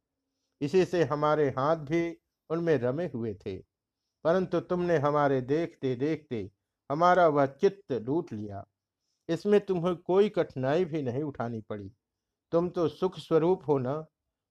इसी 0.60 0.84
से 0.84 1.04
हमारे 1.04 1.48
हाथ 1.48 1.76
भी 1.76 2.18
उनमें 2.50 2.78
रमे 2.78 3.06
हुए 3.06 3.34
थे। 3.34 3.56
परंतु 4.24 4.60
तुमने 4.60 4.96
हमारे 4.98 5.40
देखते 5.40 5.94
देखते 5.96 6.50
हमारा 6.92 7.28
वह 7.28 7.46
चित्त 7.46 7.92
लूट 7.92 8.32
लिया। 8.32 8.64
इसमें 9.28 9.60
तुम्हें 9.60 9.96
कोई 9.96 10.28
कठिनाई 10.28 10.84
भी 10.84 11.02
नहीं 11.02 11.22
उठानी 11.22 11.60
पड़ी। 11.60 11.92
तुम 12.52 12.68
तो 12.68 12.88
सुख 12.88 13.18
स्वरूप 13.18 13.62
हो 13.68 13.78
न? 13.78 14.04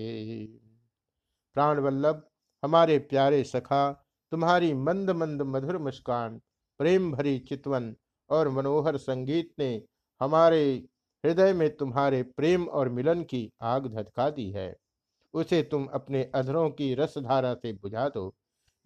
प्राण 1.57 1.79
वल्लभ 1.79 2.23
हमारे 2.63 2.99
प्यारे 2.99 3.43
सखा, 3.45 3.91
तुम्हारी 4.33 4.73
मंद 4.75 5.11
मंद 5.11 5.43
मधुर 5.43 5.79
मुस्कान, 5.79 6.41
प्रेम 6.81 7.13
भरी 7.13 7.39
चितवन 7.39 7.95
और 8.31 8.49
मनोहर 8.49 8.97
संगीत 8.97 9.53
ने 9.59 9.71
हमारे 10.21 10.63
हृदय 11.25 11.53
में 11.53 11.77
तुम्हारे 11.77 12.23
प्रेम 12.23 12.67
और 12.69 12.89
मिलन 12.89 13.23
की 13.23 13.51
आग 13.63 13.87
धधका 13.87 14.29
दी 14.31 14.51
है। 14.51 14.75
उसे 15.35 15.63
तुम 15.63 15.87
अपने 15.87 16.23
अधरों 16.35 16.69
की 16.71 16.95
रसधारा 16.95 17.55
से 17.55 17.73
बुझा 17.73 18.09
दो। 18.09 18.35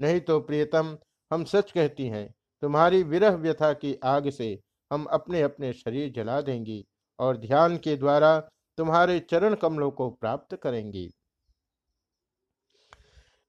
नहीं 0.00 0.20
तो 0.20 0.40
प्रियतम 0.40 0.96
हम 1.30 1.44
सच 1.44 1.72
कहती 1.72 2.06
हैं, 2.06 2.34
तुम्हारी 2.62 3.02
विरह 3.02 3.30
व्यथा 3.30 3.72
की 3.72 3.98
आग 4.04 4.30
से 4.30 4.60
हम 4.92 5.04
अपने 5.04 5.42
अपने 5.42 5.72
शरीर 5.72 6.12
जला 6.12 6.40
देंगी 6.40 6.86
और 7.18 7.36
ध्यान 7.36 7.76
के 7.76 7.96
द्वारा 7.96 8.48
तुम्हारे 8.78 9.20
चरण 9.20 9.54
कमलों 9.54 9.90
को 9.90 10.10
प्राप्त 10.10 10.56
करेंगी। 10.56 11.14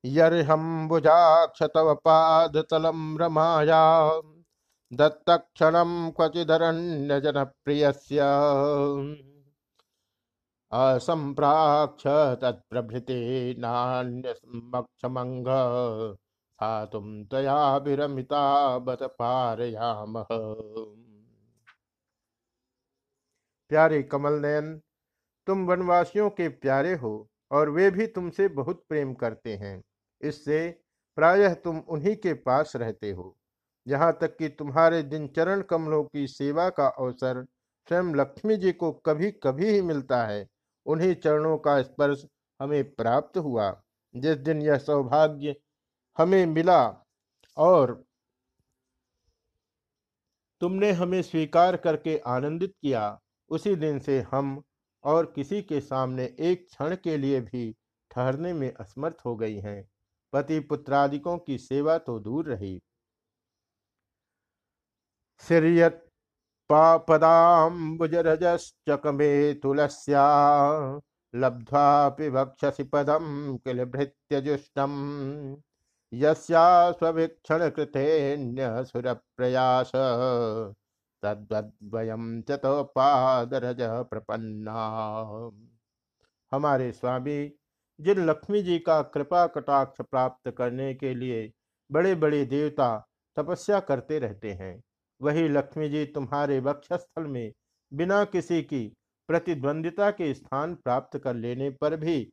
यर्हम्बुजाक्ष 0.06 1.64
तव 1.64 1.96
पादतलं 1.96 3.20
रमाया, 3.20 4.22
दत्तक्षणं 4.94 6.12
क्वचिदरण्यजनप्रियस्य। 6.12 8.20
असम्प्राक्ष 10.72 12.04
तत्प्रभृते 12.42 13.54
स्थातुं 16.62 17.26
त्वया 17.26 17.78
विरमिता 17.78 18.80
बत 18.80 19.04
पारयामः। 19.04 20.28
प्यारे 23.72 24.04
कमल 24.04 24.34
नयन, 24.34 24.82
तुम 25.48 25.66
वनवासियों 25.66 26.30
के 26.30 26.48
प्यारे 26.50 26.94
हो 26.94 27.14
और 27.52 27.70
वे 27.70 27.92
भी 27.92 28.08
तुमसे 28.08 28.48
बहुत 28.48 28.84
प्रेम 28.90 29.14
करते 29.14 29.56
हैं। 29.56 29.84
इससे 30.22 30.60
प्रायः 31.16 31.54
तुम 31.54 31.80
उन्हीं 31.80 32.16
के 32.16 32.34
पास 32.34 32.76
रहते 32.76 33.12
हो। 33.12 33.38
यहाँ 33.88 34.18
तक 34.22 34.38
कि 34.38 34.50
तुम्हारे 34.50 35.04
दिन 35.04 35.28
चरण 35.28 35.62
कमलों 35.62 36.04
की 36.04 36.28
सेवा 36.28 36.70
का 36.70 36.88
अवसर 36.88 37.44
स्वयं 37.88 38.16
लक्ष्मी 38.16 38.58
जी 38.58 38.72
को 38.72 38.92
कभी 38.92 39.32
कभी 39.32 39.70
ही 39.70 39.82
मिलता 39.82 40.24
है। 40.24 40.48
उन्हीं 40.86 41.16
चरणों 41.16 41.58
का 41.58 41.82
स्पर्श 41.82 42.26
हमें 42.60 42.84
प्राप्त 42.96 43.38
हुआ। 43.38 43.82
जिस 44.16 44.38
दिन 44.38 44.62
यह 44.62 44.78
सौभाग्य 44.78 45.56
हमें 46.18 46.46
मिला 46.46 47.06
और 47.58 48.04
तुमने 50.62 50.92
हमें 50.92 51.22
स्वीकार 51.22 51.78
करके 51.78 52.18
आनंदित 52.28 52.74
किया। 52.82 53.20
उसी 53.52 53.76
दिन 53.76 54.00
से 54.00 54.22
हम 54.22 54.64
और 55.04 55.32
किसी 55.36 55.62
के 55.62 55.82
सामने 55.82 56.36
एक 56.40 56.68
क्षण 56.68 56.96
के 56.96 57.18
लिए 57.18 57.42
भी 57.42 57.76
ठहरने 58.12 58.54
में 58.54 58.74
असमर्थ 58.74 59.18
हो 59.26 59.36
गई 59.36 59.58
हैं। 59.58 59.90
पति 60.34 60.60
पुत्रादिकों 60.60 61.38
की 61.38 61.58
सेवा 61.58 61.98
तो 61.98 62.20
दूर 62.20 62.46
रही। 62.46 62.82
सिरियत 65.44 66.08
पापदाम्बुजरजश्चकमे 66.70 69.54
तुलस्या 69.54 70.26
वक्षसि 71.34 72.84
पदम 72.84 73.58
किल 73.58 73.86
भृत्यजुष्टम। 73.86 74.92
यस्या 76.14 76.92
स्ववीक्षण 76.92 77.70
कृतेन्य 77.70 78.84
सुरप्रयास 78.86 79.92
तद्वद्वयम 81.24 82.42
चतोपादरज 82.42 83.82
प्रपन्ना। 84.10 84.82
हमारे 86.52 86.92
स्वामी, 86.92 87.52
जिन 88.00 88.26
लक्ष्मी 88.26 88.62
जी 88.64 88.78
का 88.80 89.02
कृपा 89.14 89.46
कटाक्ष 89.48 90.02
प्राप्त 90.02 90.52
करने 90.58 90.94
के 90.94 91.14
लिए 91.16 91.52
बड़े 91.90 92.14
बड़े 92.16 92.44
देवता 92.46 92.96
तपस्या 93.38 93.80
करते 93.80 94.20
रहते 94.20 94.52
हैं, 94.52 94.82
वही 95.22 95.48
लक्ष्मी 95.50 95.90
जी 95.90 96.06
तुम्हारे 96.06 96.60
वक्षस्थल 96.60 97.28
में 97.28 97.52
बिना 97.92 98.24
किसी 98.26 98.62
की 98.64 98.88
प्रतिद्वंदिता 99.30 100.10
के 100.12 100.34
स्थान 100.34 100.76
प्राप्त 100.76 101.18
कर 101.18 101.36
लेने 101.36 101.70
पर 101.82 101.96
भी 101.96 102.32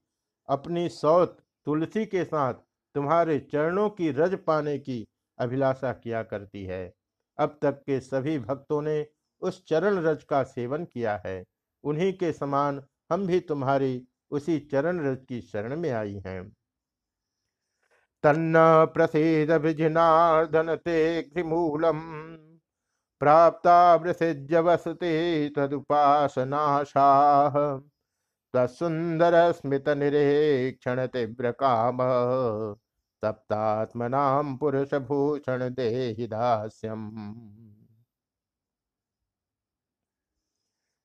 अपनी 0.48 0.88
सौत 0.88 1.36
तुलसी 1.66 2.04
के 2.06 2.24
साथ 2.24 2.54
तुम्हारे 2.94 3.38
चरणों 3.52 3.90
की 3.90 4.10
रज 4.10 4.44
पाने 4.44 4.78
की 4.78 5.06
अभिलाषा 5.38 5.92
किया 5.92 6.22
करती 6.22 6.64
है। 6.64 6.94
अब 7.38 7.58
तक 7.62 7.82
के 7.86 8.00
सभी 8.00 8.38
भक्तों 8.38 8.82
ने 8.82 9.06
उस 9.42 9.64
चरण 9.68 9.98
रज 9.98 10.24
का 10.24 10.42
सेवन 10.42 10.84
किया 10.84 11.22
है। 11.26 11.44
उन्हीं 11.84 12.12
के 12.12 12.32
समान 12.32 12.82
हम 13.12 13.26
भी 13.26 13.40
तुम्हारी 13.40 14.06
उसी 14.30 14.68
चरण 14.72 15.00
रज 15.00 15.18
की 15.28 15.40
शरण 15.40 15.76
में 15.76 15.90
आई 15.90 16.22
हैं। 16.26 16.52
तन्न 18.24 18.54
प्रसिद 18.94 19.52
विजिनार्दन 19.52 20.76
ते 20.76 21.22
घ्रिमूलम 21.22 22.00
प्राप्ता 23.20 23.94
वृषिज्य 23.94 24.60
वसते 24.60 25.48
तदुपासनाशाह 25.48 27.52
तत्सुंदर 28.54 29.34
स्मित 29.52 29.88
निरीक्षण 29.88 31.06
तीव्र 31.06 31.50
काम 31.52 31.98
सप्तात्मनाम 33.22 34.56
पुरुष 34.56 34.94
भूषण 34.94 35.68
देहिदास्यम 35.74 37.08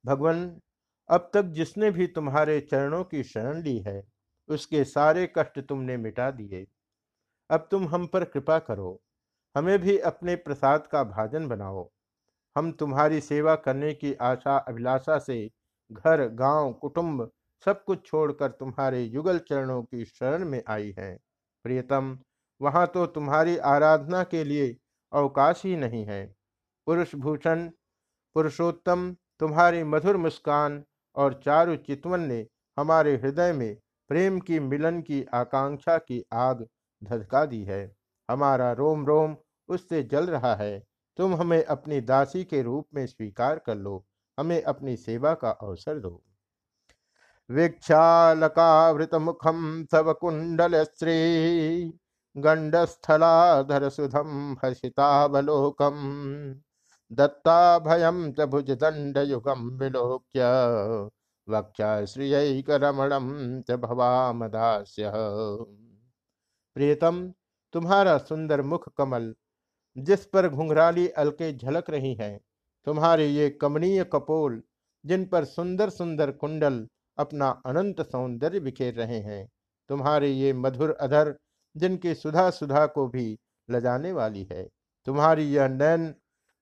भगवान, 0.05 0.59
अब 1.09 1.29
तक 1.33 1.43
जिसने 1.53 1.89
भी 1.91 2.07
तुम्हारे 2.07 2.59
चरणों 2.61 3.03
की 3.03 3.23
शरण 3.23 3.61
ली 3.63 3.77
है, 3.79 4.03
उसके 4.49 4.83
सारे 4.83 5.25
कष्ट 5.37 5.59
तुमने 5.59 5.97
मिटा 5.97 6.29
दिए। 6.31 6.65
अब 7.49 7.67
तुम 7.71 7.87
हम 7.87 8.07
पर 8.07 8.23
कृपा 8.25 8.57
करो, 8.59 8.99
हमें 9.55 9.77
भी 9.79 9.97
अपने 10.01 10.35
प्रसाद 10.37 10.87
का 10.87 11.03
भाजन 11.05 11.47
बनाओ। 11.47 11.89
हम 12.55 12.71
तुम्हारी 12.71 13.21
सेवा 13.21 13.55
करने 13.57 13.93
की 13.93 14.13
आशा, 14.13 14.57
अभिलाषा 14.57 15.17
से 15.19 15.49
घर, 15.93 16.27
गाँव, 16.27 16.73
कुटुंब 16.73 17.31
सब 17.65 17.83
कुछ 17.83 18.05
छोड़कर 18.05 18.51
तुम्हारे 18.51 19.03
युगल 19.03 19.39
चरणों 19.39 19.81
की 19.83 20.05
शरण 20.05 20.45
में 20.45 20.63
आई 20.67 20.95
हैं। 20.99 21.17
प्रियतम, 21.65 22.17
वहाँ 22.61 22.87
तो 22.87 23.05
तुम्हारी 23.05 23.57
आराधना 23.57 24.23
के 24.23 24.43
लिए 24.43 24.77
अवकाश 25.13 25.65
ही 25.65 25.75
नहीं 25.77 26.05
है। 26.05 26.25
पुरुष 26.87 27.15
भूषण 27.15 27.69
पुरुषोत्तम, 28.35 29.15
तुम्हारी 29.39 29.83
मधुर 29.83 30.17
मुस्कान 30.17 30.83
और 31.15 31.41
चारु 31.45 31.75
चितवन 31.75 32.19
ने 32.19 32.47
हमारे 32.77 33.15
हृदय 33.15 33.53
में 33.53 33.77
प्रेम 34.09 34.39
की 34.39 34.59
मिलन 34.59 35.01
की 35.01 35.23
आकांक्षा 35.33 35.97
की 35.97 36.23
आग 36.33 36.67
धधका 37.03 37.45
दी 37.45 37.63
है। 37.63 37.95
हमारा 38.29 38.71
रोम 38.71 39.05
रोम 39.05 39.35
उससे 39.69 40.03
जल 40.03 40.27
रहा 40.27 40.55
है। 40.55 40.83
तुम 41.17 41.35
हमें 41.35 41.63
अपनी 41.65 42.01
दासी 42.01 42.43
के 42.43 42.61
रूप 42.61 42.87
में 42.95 43.05
स्वीकार 43.07 43.59
कर 43.59 43.75
लो। 43.75 44.03
हमें 44.37 44.61
अपनी 44.63 44.95
सेवा 44.97 45.33
का 45.33 45.49
अवसर 45.49 45.99
दो। 45.99 46.21
वीक्षालकावृत 47.49 49.15
मुखम 49.15 49.85
तव 49.91 50.13
कुंडल 50.13 50.83
श्री 50.83 51.17
गंडस्थलाधर 52.35 53.89
सुधम 53.89 54.55
हसितावलोकम 54.65 55.97
दत्ताभयं 57.11 58.31
च 58.33 58.45
भुजदण्डयुगं 58.45 59.69
विलोक्य, 59.77 60.41
वक्षाश्रियैकरमणं 61.47 63.27
च 63.61 63.71
भवामदास्य। 63.71 65.11
प्रियतम, 66.75 67.33
तुम्हारा 67.73 68.17
सुंदर 68.17 68.61
मुख 68.61 68.89
कमल, 68.97 69.33
जिस 69.95 70.25
पर 70.25 70.47
घुंघराली 70.49 71.07
अलके 71.07 71.51
झलक 71.53 71.89
रही 71.89 72.13
हैं 72.15 72.39
तुम्हारे 72.87 73.27
ये 73.27 73.49
कमनीय 73.51 74.03
कपोल, 74.03 74.61
जिन 75.05 75.25
पर 75.25 75.45
सुंदर 75.45 75.89
सुंदर 75.89 76.31
कुंडल 76.31 76.85
अपना 77.17 77.49
अनंत 77.65 78.01
सौंदर्य 78.01 78.59
बिखेर 78.59 78.93
रहे 78.93 79.19
हैं, 79.19 79.47
तुम्हारे 79.89 80.29
ये 80.29 80.53
मधुर 80.53 80.91
अधर, 80.91 81.35
जिनकी 81.75 82.13
सुधा 82.15 82.49
सुधा 82.49 82.85
को 82.85 83.07
भी 83.07 83.37
लजाने 83.69 84.11
वाली 84.11 84.43
है, 84.51 84.67
तुम्हारी 85.07 85.43
यह 85.51 85.67
नैन 85.67 86.13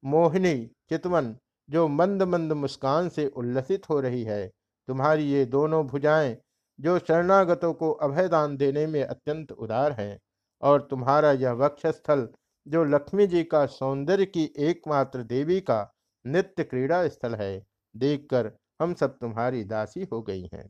मोहिनी 0.04 0.56
चितवन, 0.90 1.36
जो 1.70 1.88
मंद 1.88 2.24
मंद 2.24 2.54
मुस्कान 2.54 3.10
से 3.10 3.28
उल्लसित 3.28 3.90
हो 3.90 4.00
रही 4.00 4.24
है, 4.24 4.48
तुम्हारी 4.88 5.24
ये 5.24 5.46
दोनों 5.46 5.86
भुजाएँ, 5.88 6.38
जो 6.80 6.98
शरणागतों 7.00 7.74
को 7.74 7.92
अभयदान 7.92 8.58
देने 8.58 8.86
में 8.88 9.04
अत्यंत 9.04 9.52
उदार 9.52 9.92
है, 9.92 10.18
और 10.64 10.82
तुम्हारा 10.82 11.32
यह 11.32 11.52
वक्षस्थल, 11.56 12.28
जो 12.68 12.84
लक्ष्मी 12.84 13.28
जी 13.28 13.44
का 13.44 13.66
सौंदर्य 13.66 14.26
की 14.26 14.44
एकमात्र 14.60 15.24
देवी 15.24 15.60
का 15.62 15.82
नित्य 16.26 16.64
क्रीड़ा 16.64 17.08
स्थल 17.08 17.36
है। 17.36 17.52
देखकर 17.96 18.52
हम 18.82 18.94
सब 18.94 19.18
तुम्हारी 19.18 19.64
दासी 19.64 20.08
हो 20.14 20.22
गई 20.22 20.50
हैं। 20.54 20.68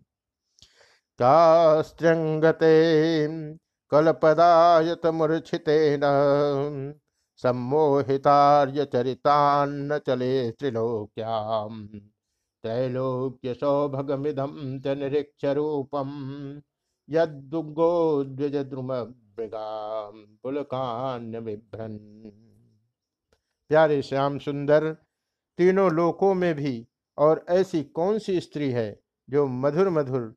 कास्त्रंगते 1.20 2.74
कलपदायत 3.92 5.06
मूर्छितेन 5.06 6.02
सम्मोहितार्य 7.44 8.86
चरितान्न 8.86 9.98
चले 9.98 10.52
त्रिलोक्याम। 10.52 11.86
त्रैलोक्य 12.64 13.54
सौभगमिदम 13.54 14.56
च 14.80 14.88
निरीक्ष 14.98 15.46
रूपम 15.56 16.10
यदुगोद्विजद्रुम 17.10 18.90
पुलकान्य 20.44 21.40
विभ्रन 21.40 21.98
प्यारे 23.70 24.02
श्याम 24.02 24.38
सुंदर 24.40 24.96
तीनों 25.62 25.92
लोकों 25.92 26.34
में 26.34 26.54
भी, 26.56 26.88
और 27.18 27.46
ऐसी 27.50 27.84
कौन 27.84 28.18
सी 28.20 28.40
स्त्री 28.40 28.70
है 28.72 29.00
जो 29.30 29.46
मधुर 29.48 29.90
मधुर 29.90 30.34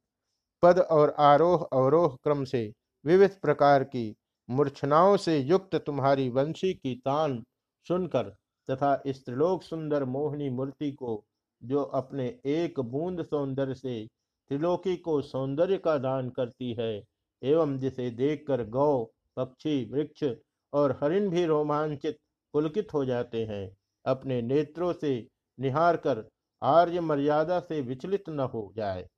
पद 0.62 0.78
और 0.78 1.14
आरोह 1.18 1.62
अवरोह 1.72 2.16
क्रम 2.24 2.44
से 2.44 2.60
विविध 3.04 3.30
प्रकार 3.42 3.84
की 3.84 4.04
मूर्छनाओं 4.48 5.16
से 5.16 5.38
युक्त 5.38 5.76
तुम्हारी 5.76 6.28
वंशी 6.28 6.72
की 6.74 6.94
तान 6.94 7.42
सुनकर 7.86 8.28
तथा 8.68 9.02
स्त्रीलोक 9.08 9.62
सुंदर 9.62 10.04
मोहनी 10.04 10.50
मूर्ति 10.50 10.90
को, 10.92 11.24
जो 11.62 11.82
अपने 11.82 12.26
एक 12.46 12.80
बूंद 12.80 13.24
सौंदर्य 13.24 13.74
से 13.74 14.06
त्रिलोकी 14.50 14.96
को 14.96 15.20
सौंदर्य 15.22 15.78
का 15.78 15.96
दान 15.98 16.28
करती 16.30 16.72
है, 16.72 17.02
एवं 17.42 17.78
जिसे 17.78 18.10
देखकर 18.10 18.64
गौ, 18.68 19.04
पक्षी, 19.36 19.84
वृक्ष 19.84 20.24
और 20.72 20.98
हरिण 21.02 21.30
भी 21.30 21.44
रोमांचित, 21.44 22.18
पुलकित 22.54 22.94
हो 22.94 23.04
जाते 23.04 23.44
हैं। 23.44 23.76
अपने 24.06 24.40
नेत्रों 24.42 24.92
से 24.92 25.28
निहार 25.58 25.96
कर 25.96 26.24
आर्य 26.62 27.00
मर्यादा 27.00 27.60
से 27.60 27.80
विचलित 27.80 28.28
न 28.28 28.40
हो 28.40 28.72
जाए। 28.76 29.08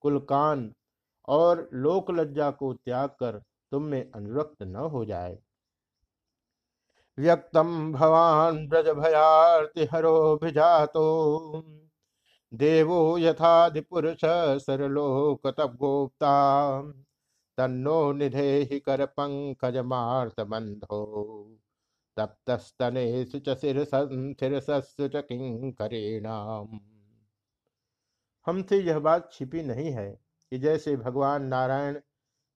कुलकान 0.00 0.72
और 1.28 1.68
लोक 1.72 2.10
लज्जा 2.10 2.50
को 2.50 2.72
त्याग 2.74 3.08
कर 3.08 3.42
तुम 3.72 3.82
में 3.82 4.10
अनुरक्त 4.10 4.62
न 4.62 4.76
हो 4.76 5.04
जाए। 5.04 5.38
व्यक्तम 7.18 7.92
भवान 7.92 8.66
ब्रज 8.68 8.88
भयाति 8.88 9.84
हरोभिजातो 9.84 11.04
देवो 12.52 13.18
यथाधिपुरुष 13.18 14.20
सरलोक 14.62 15.46
तब 15.46 15.76
गोप्ता। 15.76 16.32
तन्नो 17.58 18.12
निधे 18.12 18.80
कर 18.80 19.04
पंकज 19.06 19.76
मार्त 19.76 20.40
बंधो। 20.40 21.02
तप्तस्तनेषु 22.16 23.38
च 23.38 23.48
शिरसु 23.48 25.08
च 25.08 25.16
किंकरीणाम 25.16 26.80
हमसे 28.46 28.78
यह 28.78 28.98
बात 28.98 29.32
छिपी 29.32 29.62
नहीं 29.62 29.90
है 29.90 30.10
कि 30.50 30.58
जैसे 30.58 30.96
भगवान 30.96 31.44
नारायण 31.44 32.00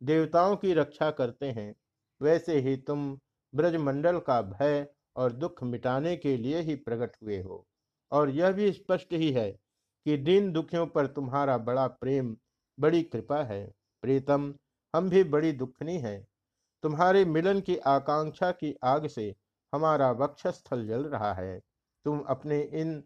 देवताओं 0.03 0.57
की 0.57 0.75
रक्षा 0.75 1.11
करते 1.11 1.47
हैं, 1.47 1.75
वैसे 2.23 2.61
ही 2.61 2.77
तुम 2.77 3.19
ब्रजमंडल 3.55 4.19
का 4.19 4.43
भय 4.43 4.87
और 5.17 5.33
दुख 5.33 5.63
मिटाने 5.63 6.17
के 6.17 6.37
लिए 6.37 6.61
ही 6.61 6.75
प्रकट 6.75 7.17
हुए 7.23 7.41
हो। 7.43 7.67
और 8.13 8.31
यह 8.31 8.53
भी 8.53 8.73
स्पष्ट 8.73 9.13
ही 9.13 9.33
है 9.33 9.51
कि 10.05 10.17
दीन 10.17 10.53
दुखियों 10.53 10.87
पर 10.87 11.07
तुम्हारा 11.07 11.59
बड़ा 11.59 11.87
प्रेम, 11.87 12.37
बड़ी 12.81 13.03
कृपा 13.03 13.43
है। 13.43 13.73
प्रीतम, 14.03 14.55
हम 14.97 15.09
भी 15.11 15.25
बड़ी 15.25 15.53
दुखनी 15.53 15.99
है। 15.99 16.27
तुम्हारे 16.83 17.25
मिलन 17.25 17.61
की 17.61 17.77
आकांक्षा 17.77 18.51
की 18.53 18.75
आग 18.85 19.07
से 19.07 19.35
हमारा 19.73 20.11
वक्षस्थल 20.11 20.87
जल 20.87 21.05
रहा 21.05 21.33
है। 21.33 21.61
तुम 22.05 22.21
अपने 22.21 22.61
इन 22.63 23.03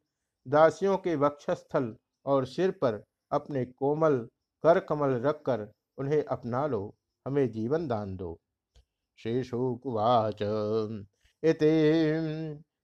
दासियों 0.49 0.97
के 0.97 1.17
वक्षस्थल 1.17 1.95
और 2.27 2.47
सिर 2.47 2.71
पर 2.71 3.03
अपने 3.33 3.65
कोमल 3.65 4.17
कर 4.65 4.81
कमल 4.81 5.11
रखकर 5.21 5.69
उन्हें 5.99 6.25
अपना 6.25 6.67
लो, 6.67 6.95
हमें 7.27 7.51
जीवन 7.51 7.89
दान 7.89 8.17
दो। 8.17 8.39
शेषुकुवाच 9.19 10.43
इति 11.43 11.73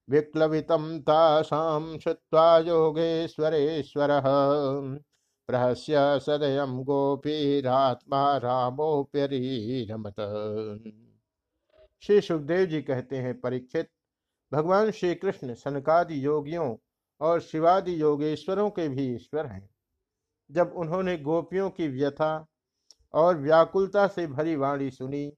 विक्लवितं 0.08 1.00
तासां 1.00 1.98
श्रुत्वा 1.98 2.58
योगेश्वरेश्वरः। 2.58 4.22
प्रहस्य 5.48 5.94
सदयं 6.20 6.82
गोपीरात्मा 6.84 8.36
रामोप्यरीरमत 8.36 10.14
श्री 12.02 12.20
सुखदेव 12.20 12.64
जी 12.66 12.80
कहते 12.82 13.16
हैं, 13.16 13.40
परीक्षित, 13.40 13.88
भगवान 14.52 14.90
श्री 14.90 15.14
कृष्ण 15.14 15.54
सनकादि 15.54 16.24
योगियों 16.24 16.76
और 17.20 17.40
शिवादि 17.40 18.00
योगेश्वरों 18.02 18.70
के 18.70 18.88
भी 18.88 19.14
ईश्वर 19.14 19.46
हैं। 19.46 19.68
जब 20.50 20.72
उन्होंने 20.76 21.16
गोपियों 21.18 21.68
की 21.70 21.88
व्यथा 21.88 22.46
और 23.14 23.36
व्याकुलता 23.36 24.06
से 24.06 24.26
भरी 24.26 24.56
वाणी 24.56 24.90
सुनी, 24.90 25.32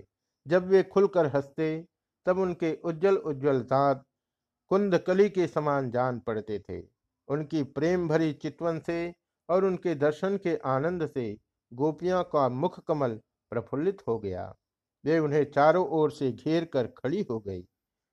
जब 0.47 0.67
वे 0.69 0.83
खुलकर 0.83 1.27
हँसते, 1.27 1.87
तब 2.27 2.39
उनके 2.39 2.75
उज्जवल 2.85 3.17
उज्जवल 3.17 3.61
दांत 3.63 4.05
कुंदकली 4.71 5.29
के 5.31 5.47
समान 5.47 5.91
जान 5.91 6.19
पड़ते 6.21 6.59
थे। 6.59 6.81
उनकी 7.29 7.63
प्रेम 7.63 8.09
भरी 8.09 8.33
चितवन 8.33 8.79
से 8.81 9.15
और 9.49 9.65
उनके 9.65 9.95
दर्शन 9.95 10.37
के 10.37 10.57
आनंद 10.57 11.07
से 11.07 11.37
गोपियाँ 11.73 12.23
का 12.25 12.49
मुख 12.49 12.81
कमल 12.87 13.21
प्रफुल्लित 13.53 14.03
हो 14.09 14.19
गया। 14.19 14.55
वे 15.05 15.19
उन्हें 15.19 15.45
चारों 15.51 15.87
ओर 15.89 16.11
से 16.11 16.33
घेर 16.33 16.65
कर 16.65 16.87
खड़ी 16.87 17.23
हो 17.31 17.39
गई। 17.41 17.65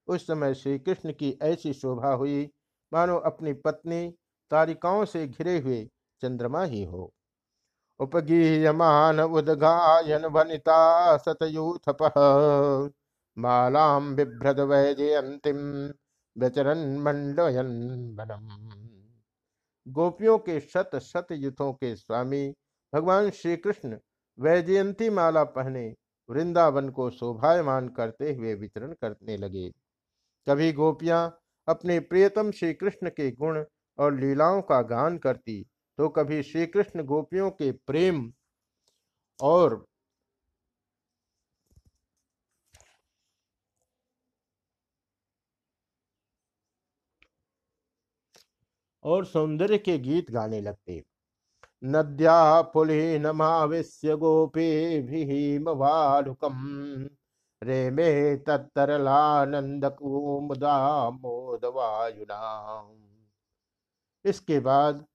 उस 0.07 0.27
समय 0.27 0.53
श्री 0.53 0.79
कृष्ण 0.79 1.13
की 1.13 1.37
ऐसी 1.41 1.73
शोभा 1.73 2.11
हुई, 2.13 2.49
मानो 2.93 3.17
अपनी 3.17 3.53
पत्नी 3.53 4.09
तारिकाओं 4.51 5.05
से 5.05 5.27
घिरे 5.27 5.59
हुए 5.59 5.89
चंद्रमा 6.21 6.63
ही 6.63 6.83
हो। 6.83 7.11
उपगीयमान 7.99 9.19
उदगायन 9.19 10.25
वनिता 10.25 10.81
सतयूथ 11.17 11.89
मालाम 13.37 14.15
बिभ्रद 14.15 14.59
वैजयंतिम 14.69 15.57
व्यचरन 16.35 16.79
मंडयन 16.99 17.69
वनम 18.19 18.47
गोपियों 19.87 20.37
के 20.39 20.59
शत 20.59 20.95
शत 21.03 21.27
युथों 21.31 21.71
के 21.73 21.95
स्वामी, 21.95 22.47
भगवान 22.93 23.29
श्री 23.29 23.55
कृष्ण 23.57 23.97
वैजयंती 24.37 25.09
माला 25.09 25.43
पहने 25.43 25.85
वृंदावन 26.29 26.89
को 26.89 27.09
शोभायमान 27.09 27.87
करते 27.89 28.33
हुए 28.33 28.53
विचरण 28.53 28.93
करने 28.93 29.37
लगे। 29.37 29.69
कभी 30.47 30.71
गोपियाँ 30.73 31.21
अपने 31.67 31.99
प्रियतम 32.01 32.51
श्री 32.51 32.73
कृष्ण 32.73 33.09
के 33.09 33.31
गुण 33.31 33.63
और 33.99 34.13
लीलाओं 34.13 34.61
का 34.61 34.81
गान 34.81 35.17
करती 35.17 35.65
तो 35.99 36.09
कभी 36.09 36.41
श्री 36.43 36.65
कृष्ण 36.67 37.03
गोपियों 37.03 37.49
के 37.51 37.71
प्रेम 37.71 38.31
और 39.39 39.85
और 49.03 49.25
सौंदर्य 49.25 49.77
के 49.77 49.97
गीत 49.97 50.31
गाने 50.31 50.61
लगते। 50.61 51.03
नद्या 51.83 52.61
पुलिनमाविश्य 52.61 54.15
गोपी 54.15 55.01
भीमवालुकम 55.01 56.55
रे 57.61 57.89
मे 57.91 58.35
तत्तरलानंद 58.37 59.85
कुमुदा 59.85 61.09
मोदवायुना 61.09 62.41
इसके 64.25 64.59
बाद 64.59 65.05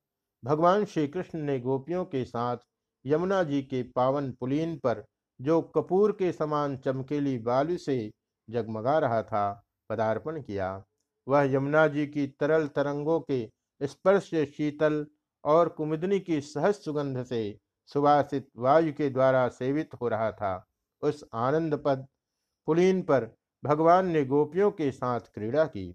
भगवान 0.44 0.84
श्री 0.84 1.08
कृष्ण 1.08 1.38
ने 1.38 1.60
गोपियों 1.60 2.04
के 2.04 2.24
साथ 2.24 2.56
यमुना 3.06 3.42
जी 3.42 3.62
के 3.62 3.82
पावन 3.82 4.32
पुलीन 4.32 4.76
पर, 4.76 5.04
जो 5.40 5.62
कपूर 5.62 6.12
के 6.12 6.32
समान 6.32 6.76
चमकेली 6.76 7.38
बालू 7.38 7.76
से 7.76 8.10
जगमगा 8.50 8.98
रहा 8.98 9.22
था, 9.22 9.64
पदार्पण 9.90 10.42
किया। 10.42 10.84
वह 11.28 11.42
यमुना 11.42 11.86
जी 11.86 12.06
की 12.06 12.26
तरल 12.26 12.66
तरंगों 12.66 13.20
के 13.20 13.50
स्पर्श 13.82 14.30
से 14.30 14.46
शीतल 14.46 15.06
और 15.44 15.68
कुमुदनी 15.68 16.20
की 16.20 16.40
सहज 16.40 16.74
सुगंध 16.74 17.24
से 17.24 17.58
सुवासित 17.86 18.48
वायु 18.56 18.92
के 18.92 19.10
द्वारा 19.10 19.48
सेवित 19.48 19.90
हो 19.94 20.08
रहा 20.08 20.32
था। 20.32 20.68
उस 21.02 21.24
आनंद 21.34 21.82
पद 21.84 22.06
पुलीन 22.66 23.02
पर 23.02 23.34
भगवान 23.64 24.06
ने 24.06 24.24
गोपियों 24.24 24.70
के 24.70 24.90
साथ 24.92 25.20
क्रीड़ा 25.20 25.64
की। 25.64 25.94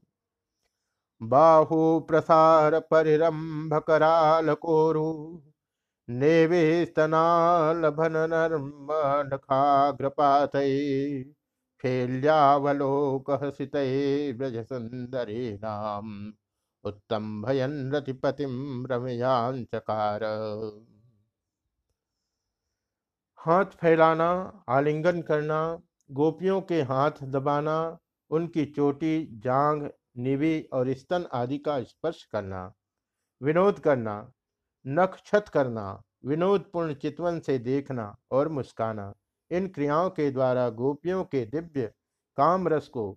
बाहु 1.21 1.99
प्रसार 1.99 2.79
परिरंभ 2.79 3.73
कराल 3.87 4.53
कोरु 4.53 5.05
नेवे 6.07 6.85
स्तनालभन 6.85 8.13
नर्म 8.29 8.87
नखाग्रपात 9.33 10.57
फेल्यावलोक 11.83 13.31
हसित 13.43 13.71
ब्रज 14.37 14.57
सुंदरी 14.65 15.53
नाम 15.53 16.33
उत्तम 16.83 17.41
भयन 17.41 17.91
रतिपतिम 17.95 18.85
रमयांचकार 18.91 20.23
हाथ 23.39 23.65
फैलाना, 23.65 24.29
आलिंगन 24.69 25.21
करना, 25.21 25.59
गोपियों 26.11 26.61
के 26.61 26.81
हाथ 26.81 27.11
दबाना, 27.23 27.97
उनकी 28.31 28.65
चोटी 28.65 29.25
जांग 29.43 29.87
निवि 30.17 30.59
और 30.73 30.93
स्तन 30.93 31.25
आदि 31.33 31.57
का 31.57 31.81
स्पर्श 31.83 32.23
करना, 32.23 32.73
विनोद 33.41 33.79
करना 33.79 34.15
नख 34.85 35.17
छत 35.25 35.45
करना, 35.53 36.03
विनोदपूर्ण 36.25 36.93
चितवन 36.93 37.39
से 37.39 37.57
देखना 37.59 38.15
और 38.31 38.49
मुस्काना। 38.49 39.13
इन 39.51 39.67
क्रियाओं 39.67 40.09
के 40.09 40.29
द्वारा 40.31 40.69
गोपियों 40.69 41.23
के 41.23 41.45
दिव्य 41.45 41.91
काम 42.37 42.67
रस 42.67 42.87
को 42.87 43.11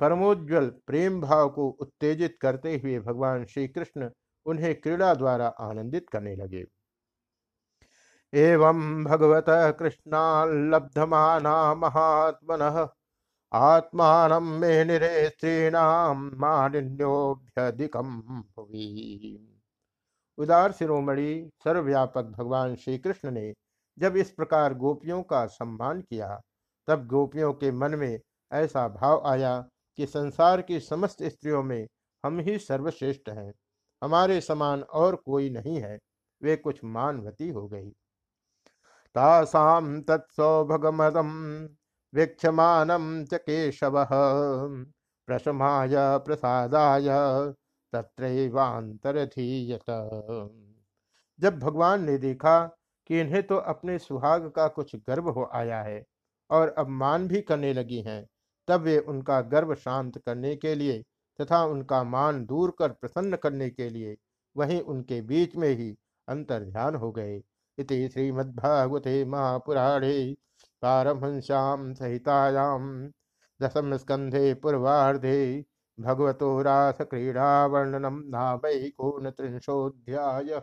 परमोज्वल 0.00 0.68
प्रेम 0.86 1.20
भाव 1.20 1.48
को 1.48 1.68
उत्तेजित 1.80 2.36
करते 2.40 2.76
हुए 2.76 2.98
भगवान 3.00 3.44
श्री 3.44 3.66
कृष्ण 3.68 4.10
उन्हें 4.46 4.74
क्रीड़ा 4.80 5.14
द्वारा 5.14 5.46
आनंदित 5.60 6.08
करने 6.10 6.34
लगे। 6.36 6.64
एवं 8.32 9.04
भगवत 9.04 9.44
कृष्णाल्लब्धमाना 9.78 11.52
महात्मन 11.74 12.60
आत्मान 13.54 14.32
मे 14.42 14.84
निरे 14.84 15.28
स्त्रीणाम 15.28 16.30
मालिन्योभ्यधिकम 16.34 18.08
उदार 20.38 20.72
शिरोमणि, 20.72 21.50
सर्वव्यापक 21.64 22.24
भगवान 22.38 22.74
श्री 22.76 22.98
कृष्ण 22.98 23.30
ने 23.30 23.52
जब 23.98 24.16
इस 24.16 24.30
प्रकार 24.30 24.74
गोपियों 24.74 25.22
का 25.22 25.46
सम्मान 25.46 26.00
किया, 26.00 26.40
तब 26.88 27.06
गोपियों 27.06 27.52
के 27.52 27.70
मन 27.72 27.94
में 27.94 28.20
ऐसा 28.52 28.88
भाव 28.88 29.22
आया 29.26 29.58
कि 29.98 30.06
संसार 30.06 30.62
की 30.62 30.80
समस्त 30.80 31.22
स्त्रियों 31.22 31.62
में 31.62 31.86
हम 32.24 32.38
ही 32.40 32.58
सर्वश्रेष्ठ 32.58 33.28
हैं, 33.28 33.52
हमारे 34.02 34.40
समान 34.40 34.82
और 34.82 35.16
कोई 35.16 35.50
नहीं 35.50 35.80
है, 35.80 35.98
वे 36.42 36.56
कुछ 36.56 36.80
मानवती 36.84 37.48
हो 37.48 37.66
गई। 37.68 37.88
तासां 39.14 40.00
तत्सौभगमदं 40.02 41.30
वीक्षमानं 42.14 43.24
च 43.24 43.34
केशवः। 43.40 44.08
प्रशमाय 45.28 45.94
प्रसादाय 46.26 47.08
तत्रैवांतरधीयत 47.92 49.84
जब 51.38 51.58
भगवान 51.58 52.04
ने 52.04 52.16
देखा 52.18 52.58
कि 53.10 53.20
इन्हें 53.20 53.42
तो 53.42 53.56
अपने 53.68 53.98
सुहाग 53.98 54.46
का 54.50 54.66
कुछ 54.68 54.94
गर्व 54.98 55.28
हो 55.30 55.48
आया 55.54 55.80
है 55.82 56.02
और 56.50 56.68
अब 56.78 56.88
मान 56.90 57.26
भी 57.28 57.40
करने 57.42 57.72
लगी 57.72 58.00
हैं, 58.02 58.24
तब 58.68 58.80
वे 58.82 58.98
उनका 58.98 59.40
गर्व 59.42 59.74
शांत 59.76 60.18
करने 60.18 60.54
के 60.56 60.74
लिए 60.74 61.02
तथा 61.38 61.62
उनका 61.64 62.02
मान 62.04 62.44
दूर 62.46 62.74
कर 62.78 62.88
प्रसन्न 62.92 63.36
करने 63.36 63.68
के 63.70 63.88
लिए 63.90 64.16
वहीं 64.56 64.80
उनके 64.82 65.20
बीच 65.22 65.56
में 65.56 65.68
ही 65.70 65.90
अंतर 66.28 66.64
ध्यान 66.64 66.94
हो 66.94 67.10
गए। 67.12 67.40
इति 67.78 68.08
श्रीमद्भागवते 68.08 69.24
महापुराणे 69.26 70.14
पारमहंस्यां 70.84 71.94
सहितायां 71.94 73.10
रास 76.62 76.98
क्रीड़ा 77.10 77.68
भगवतो 77.68 77.98
नाम 77.98 78.22
नामैकोनत्रिंशोऽध्यायः। 78.26 80.62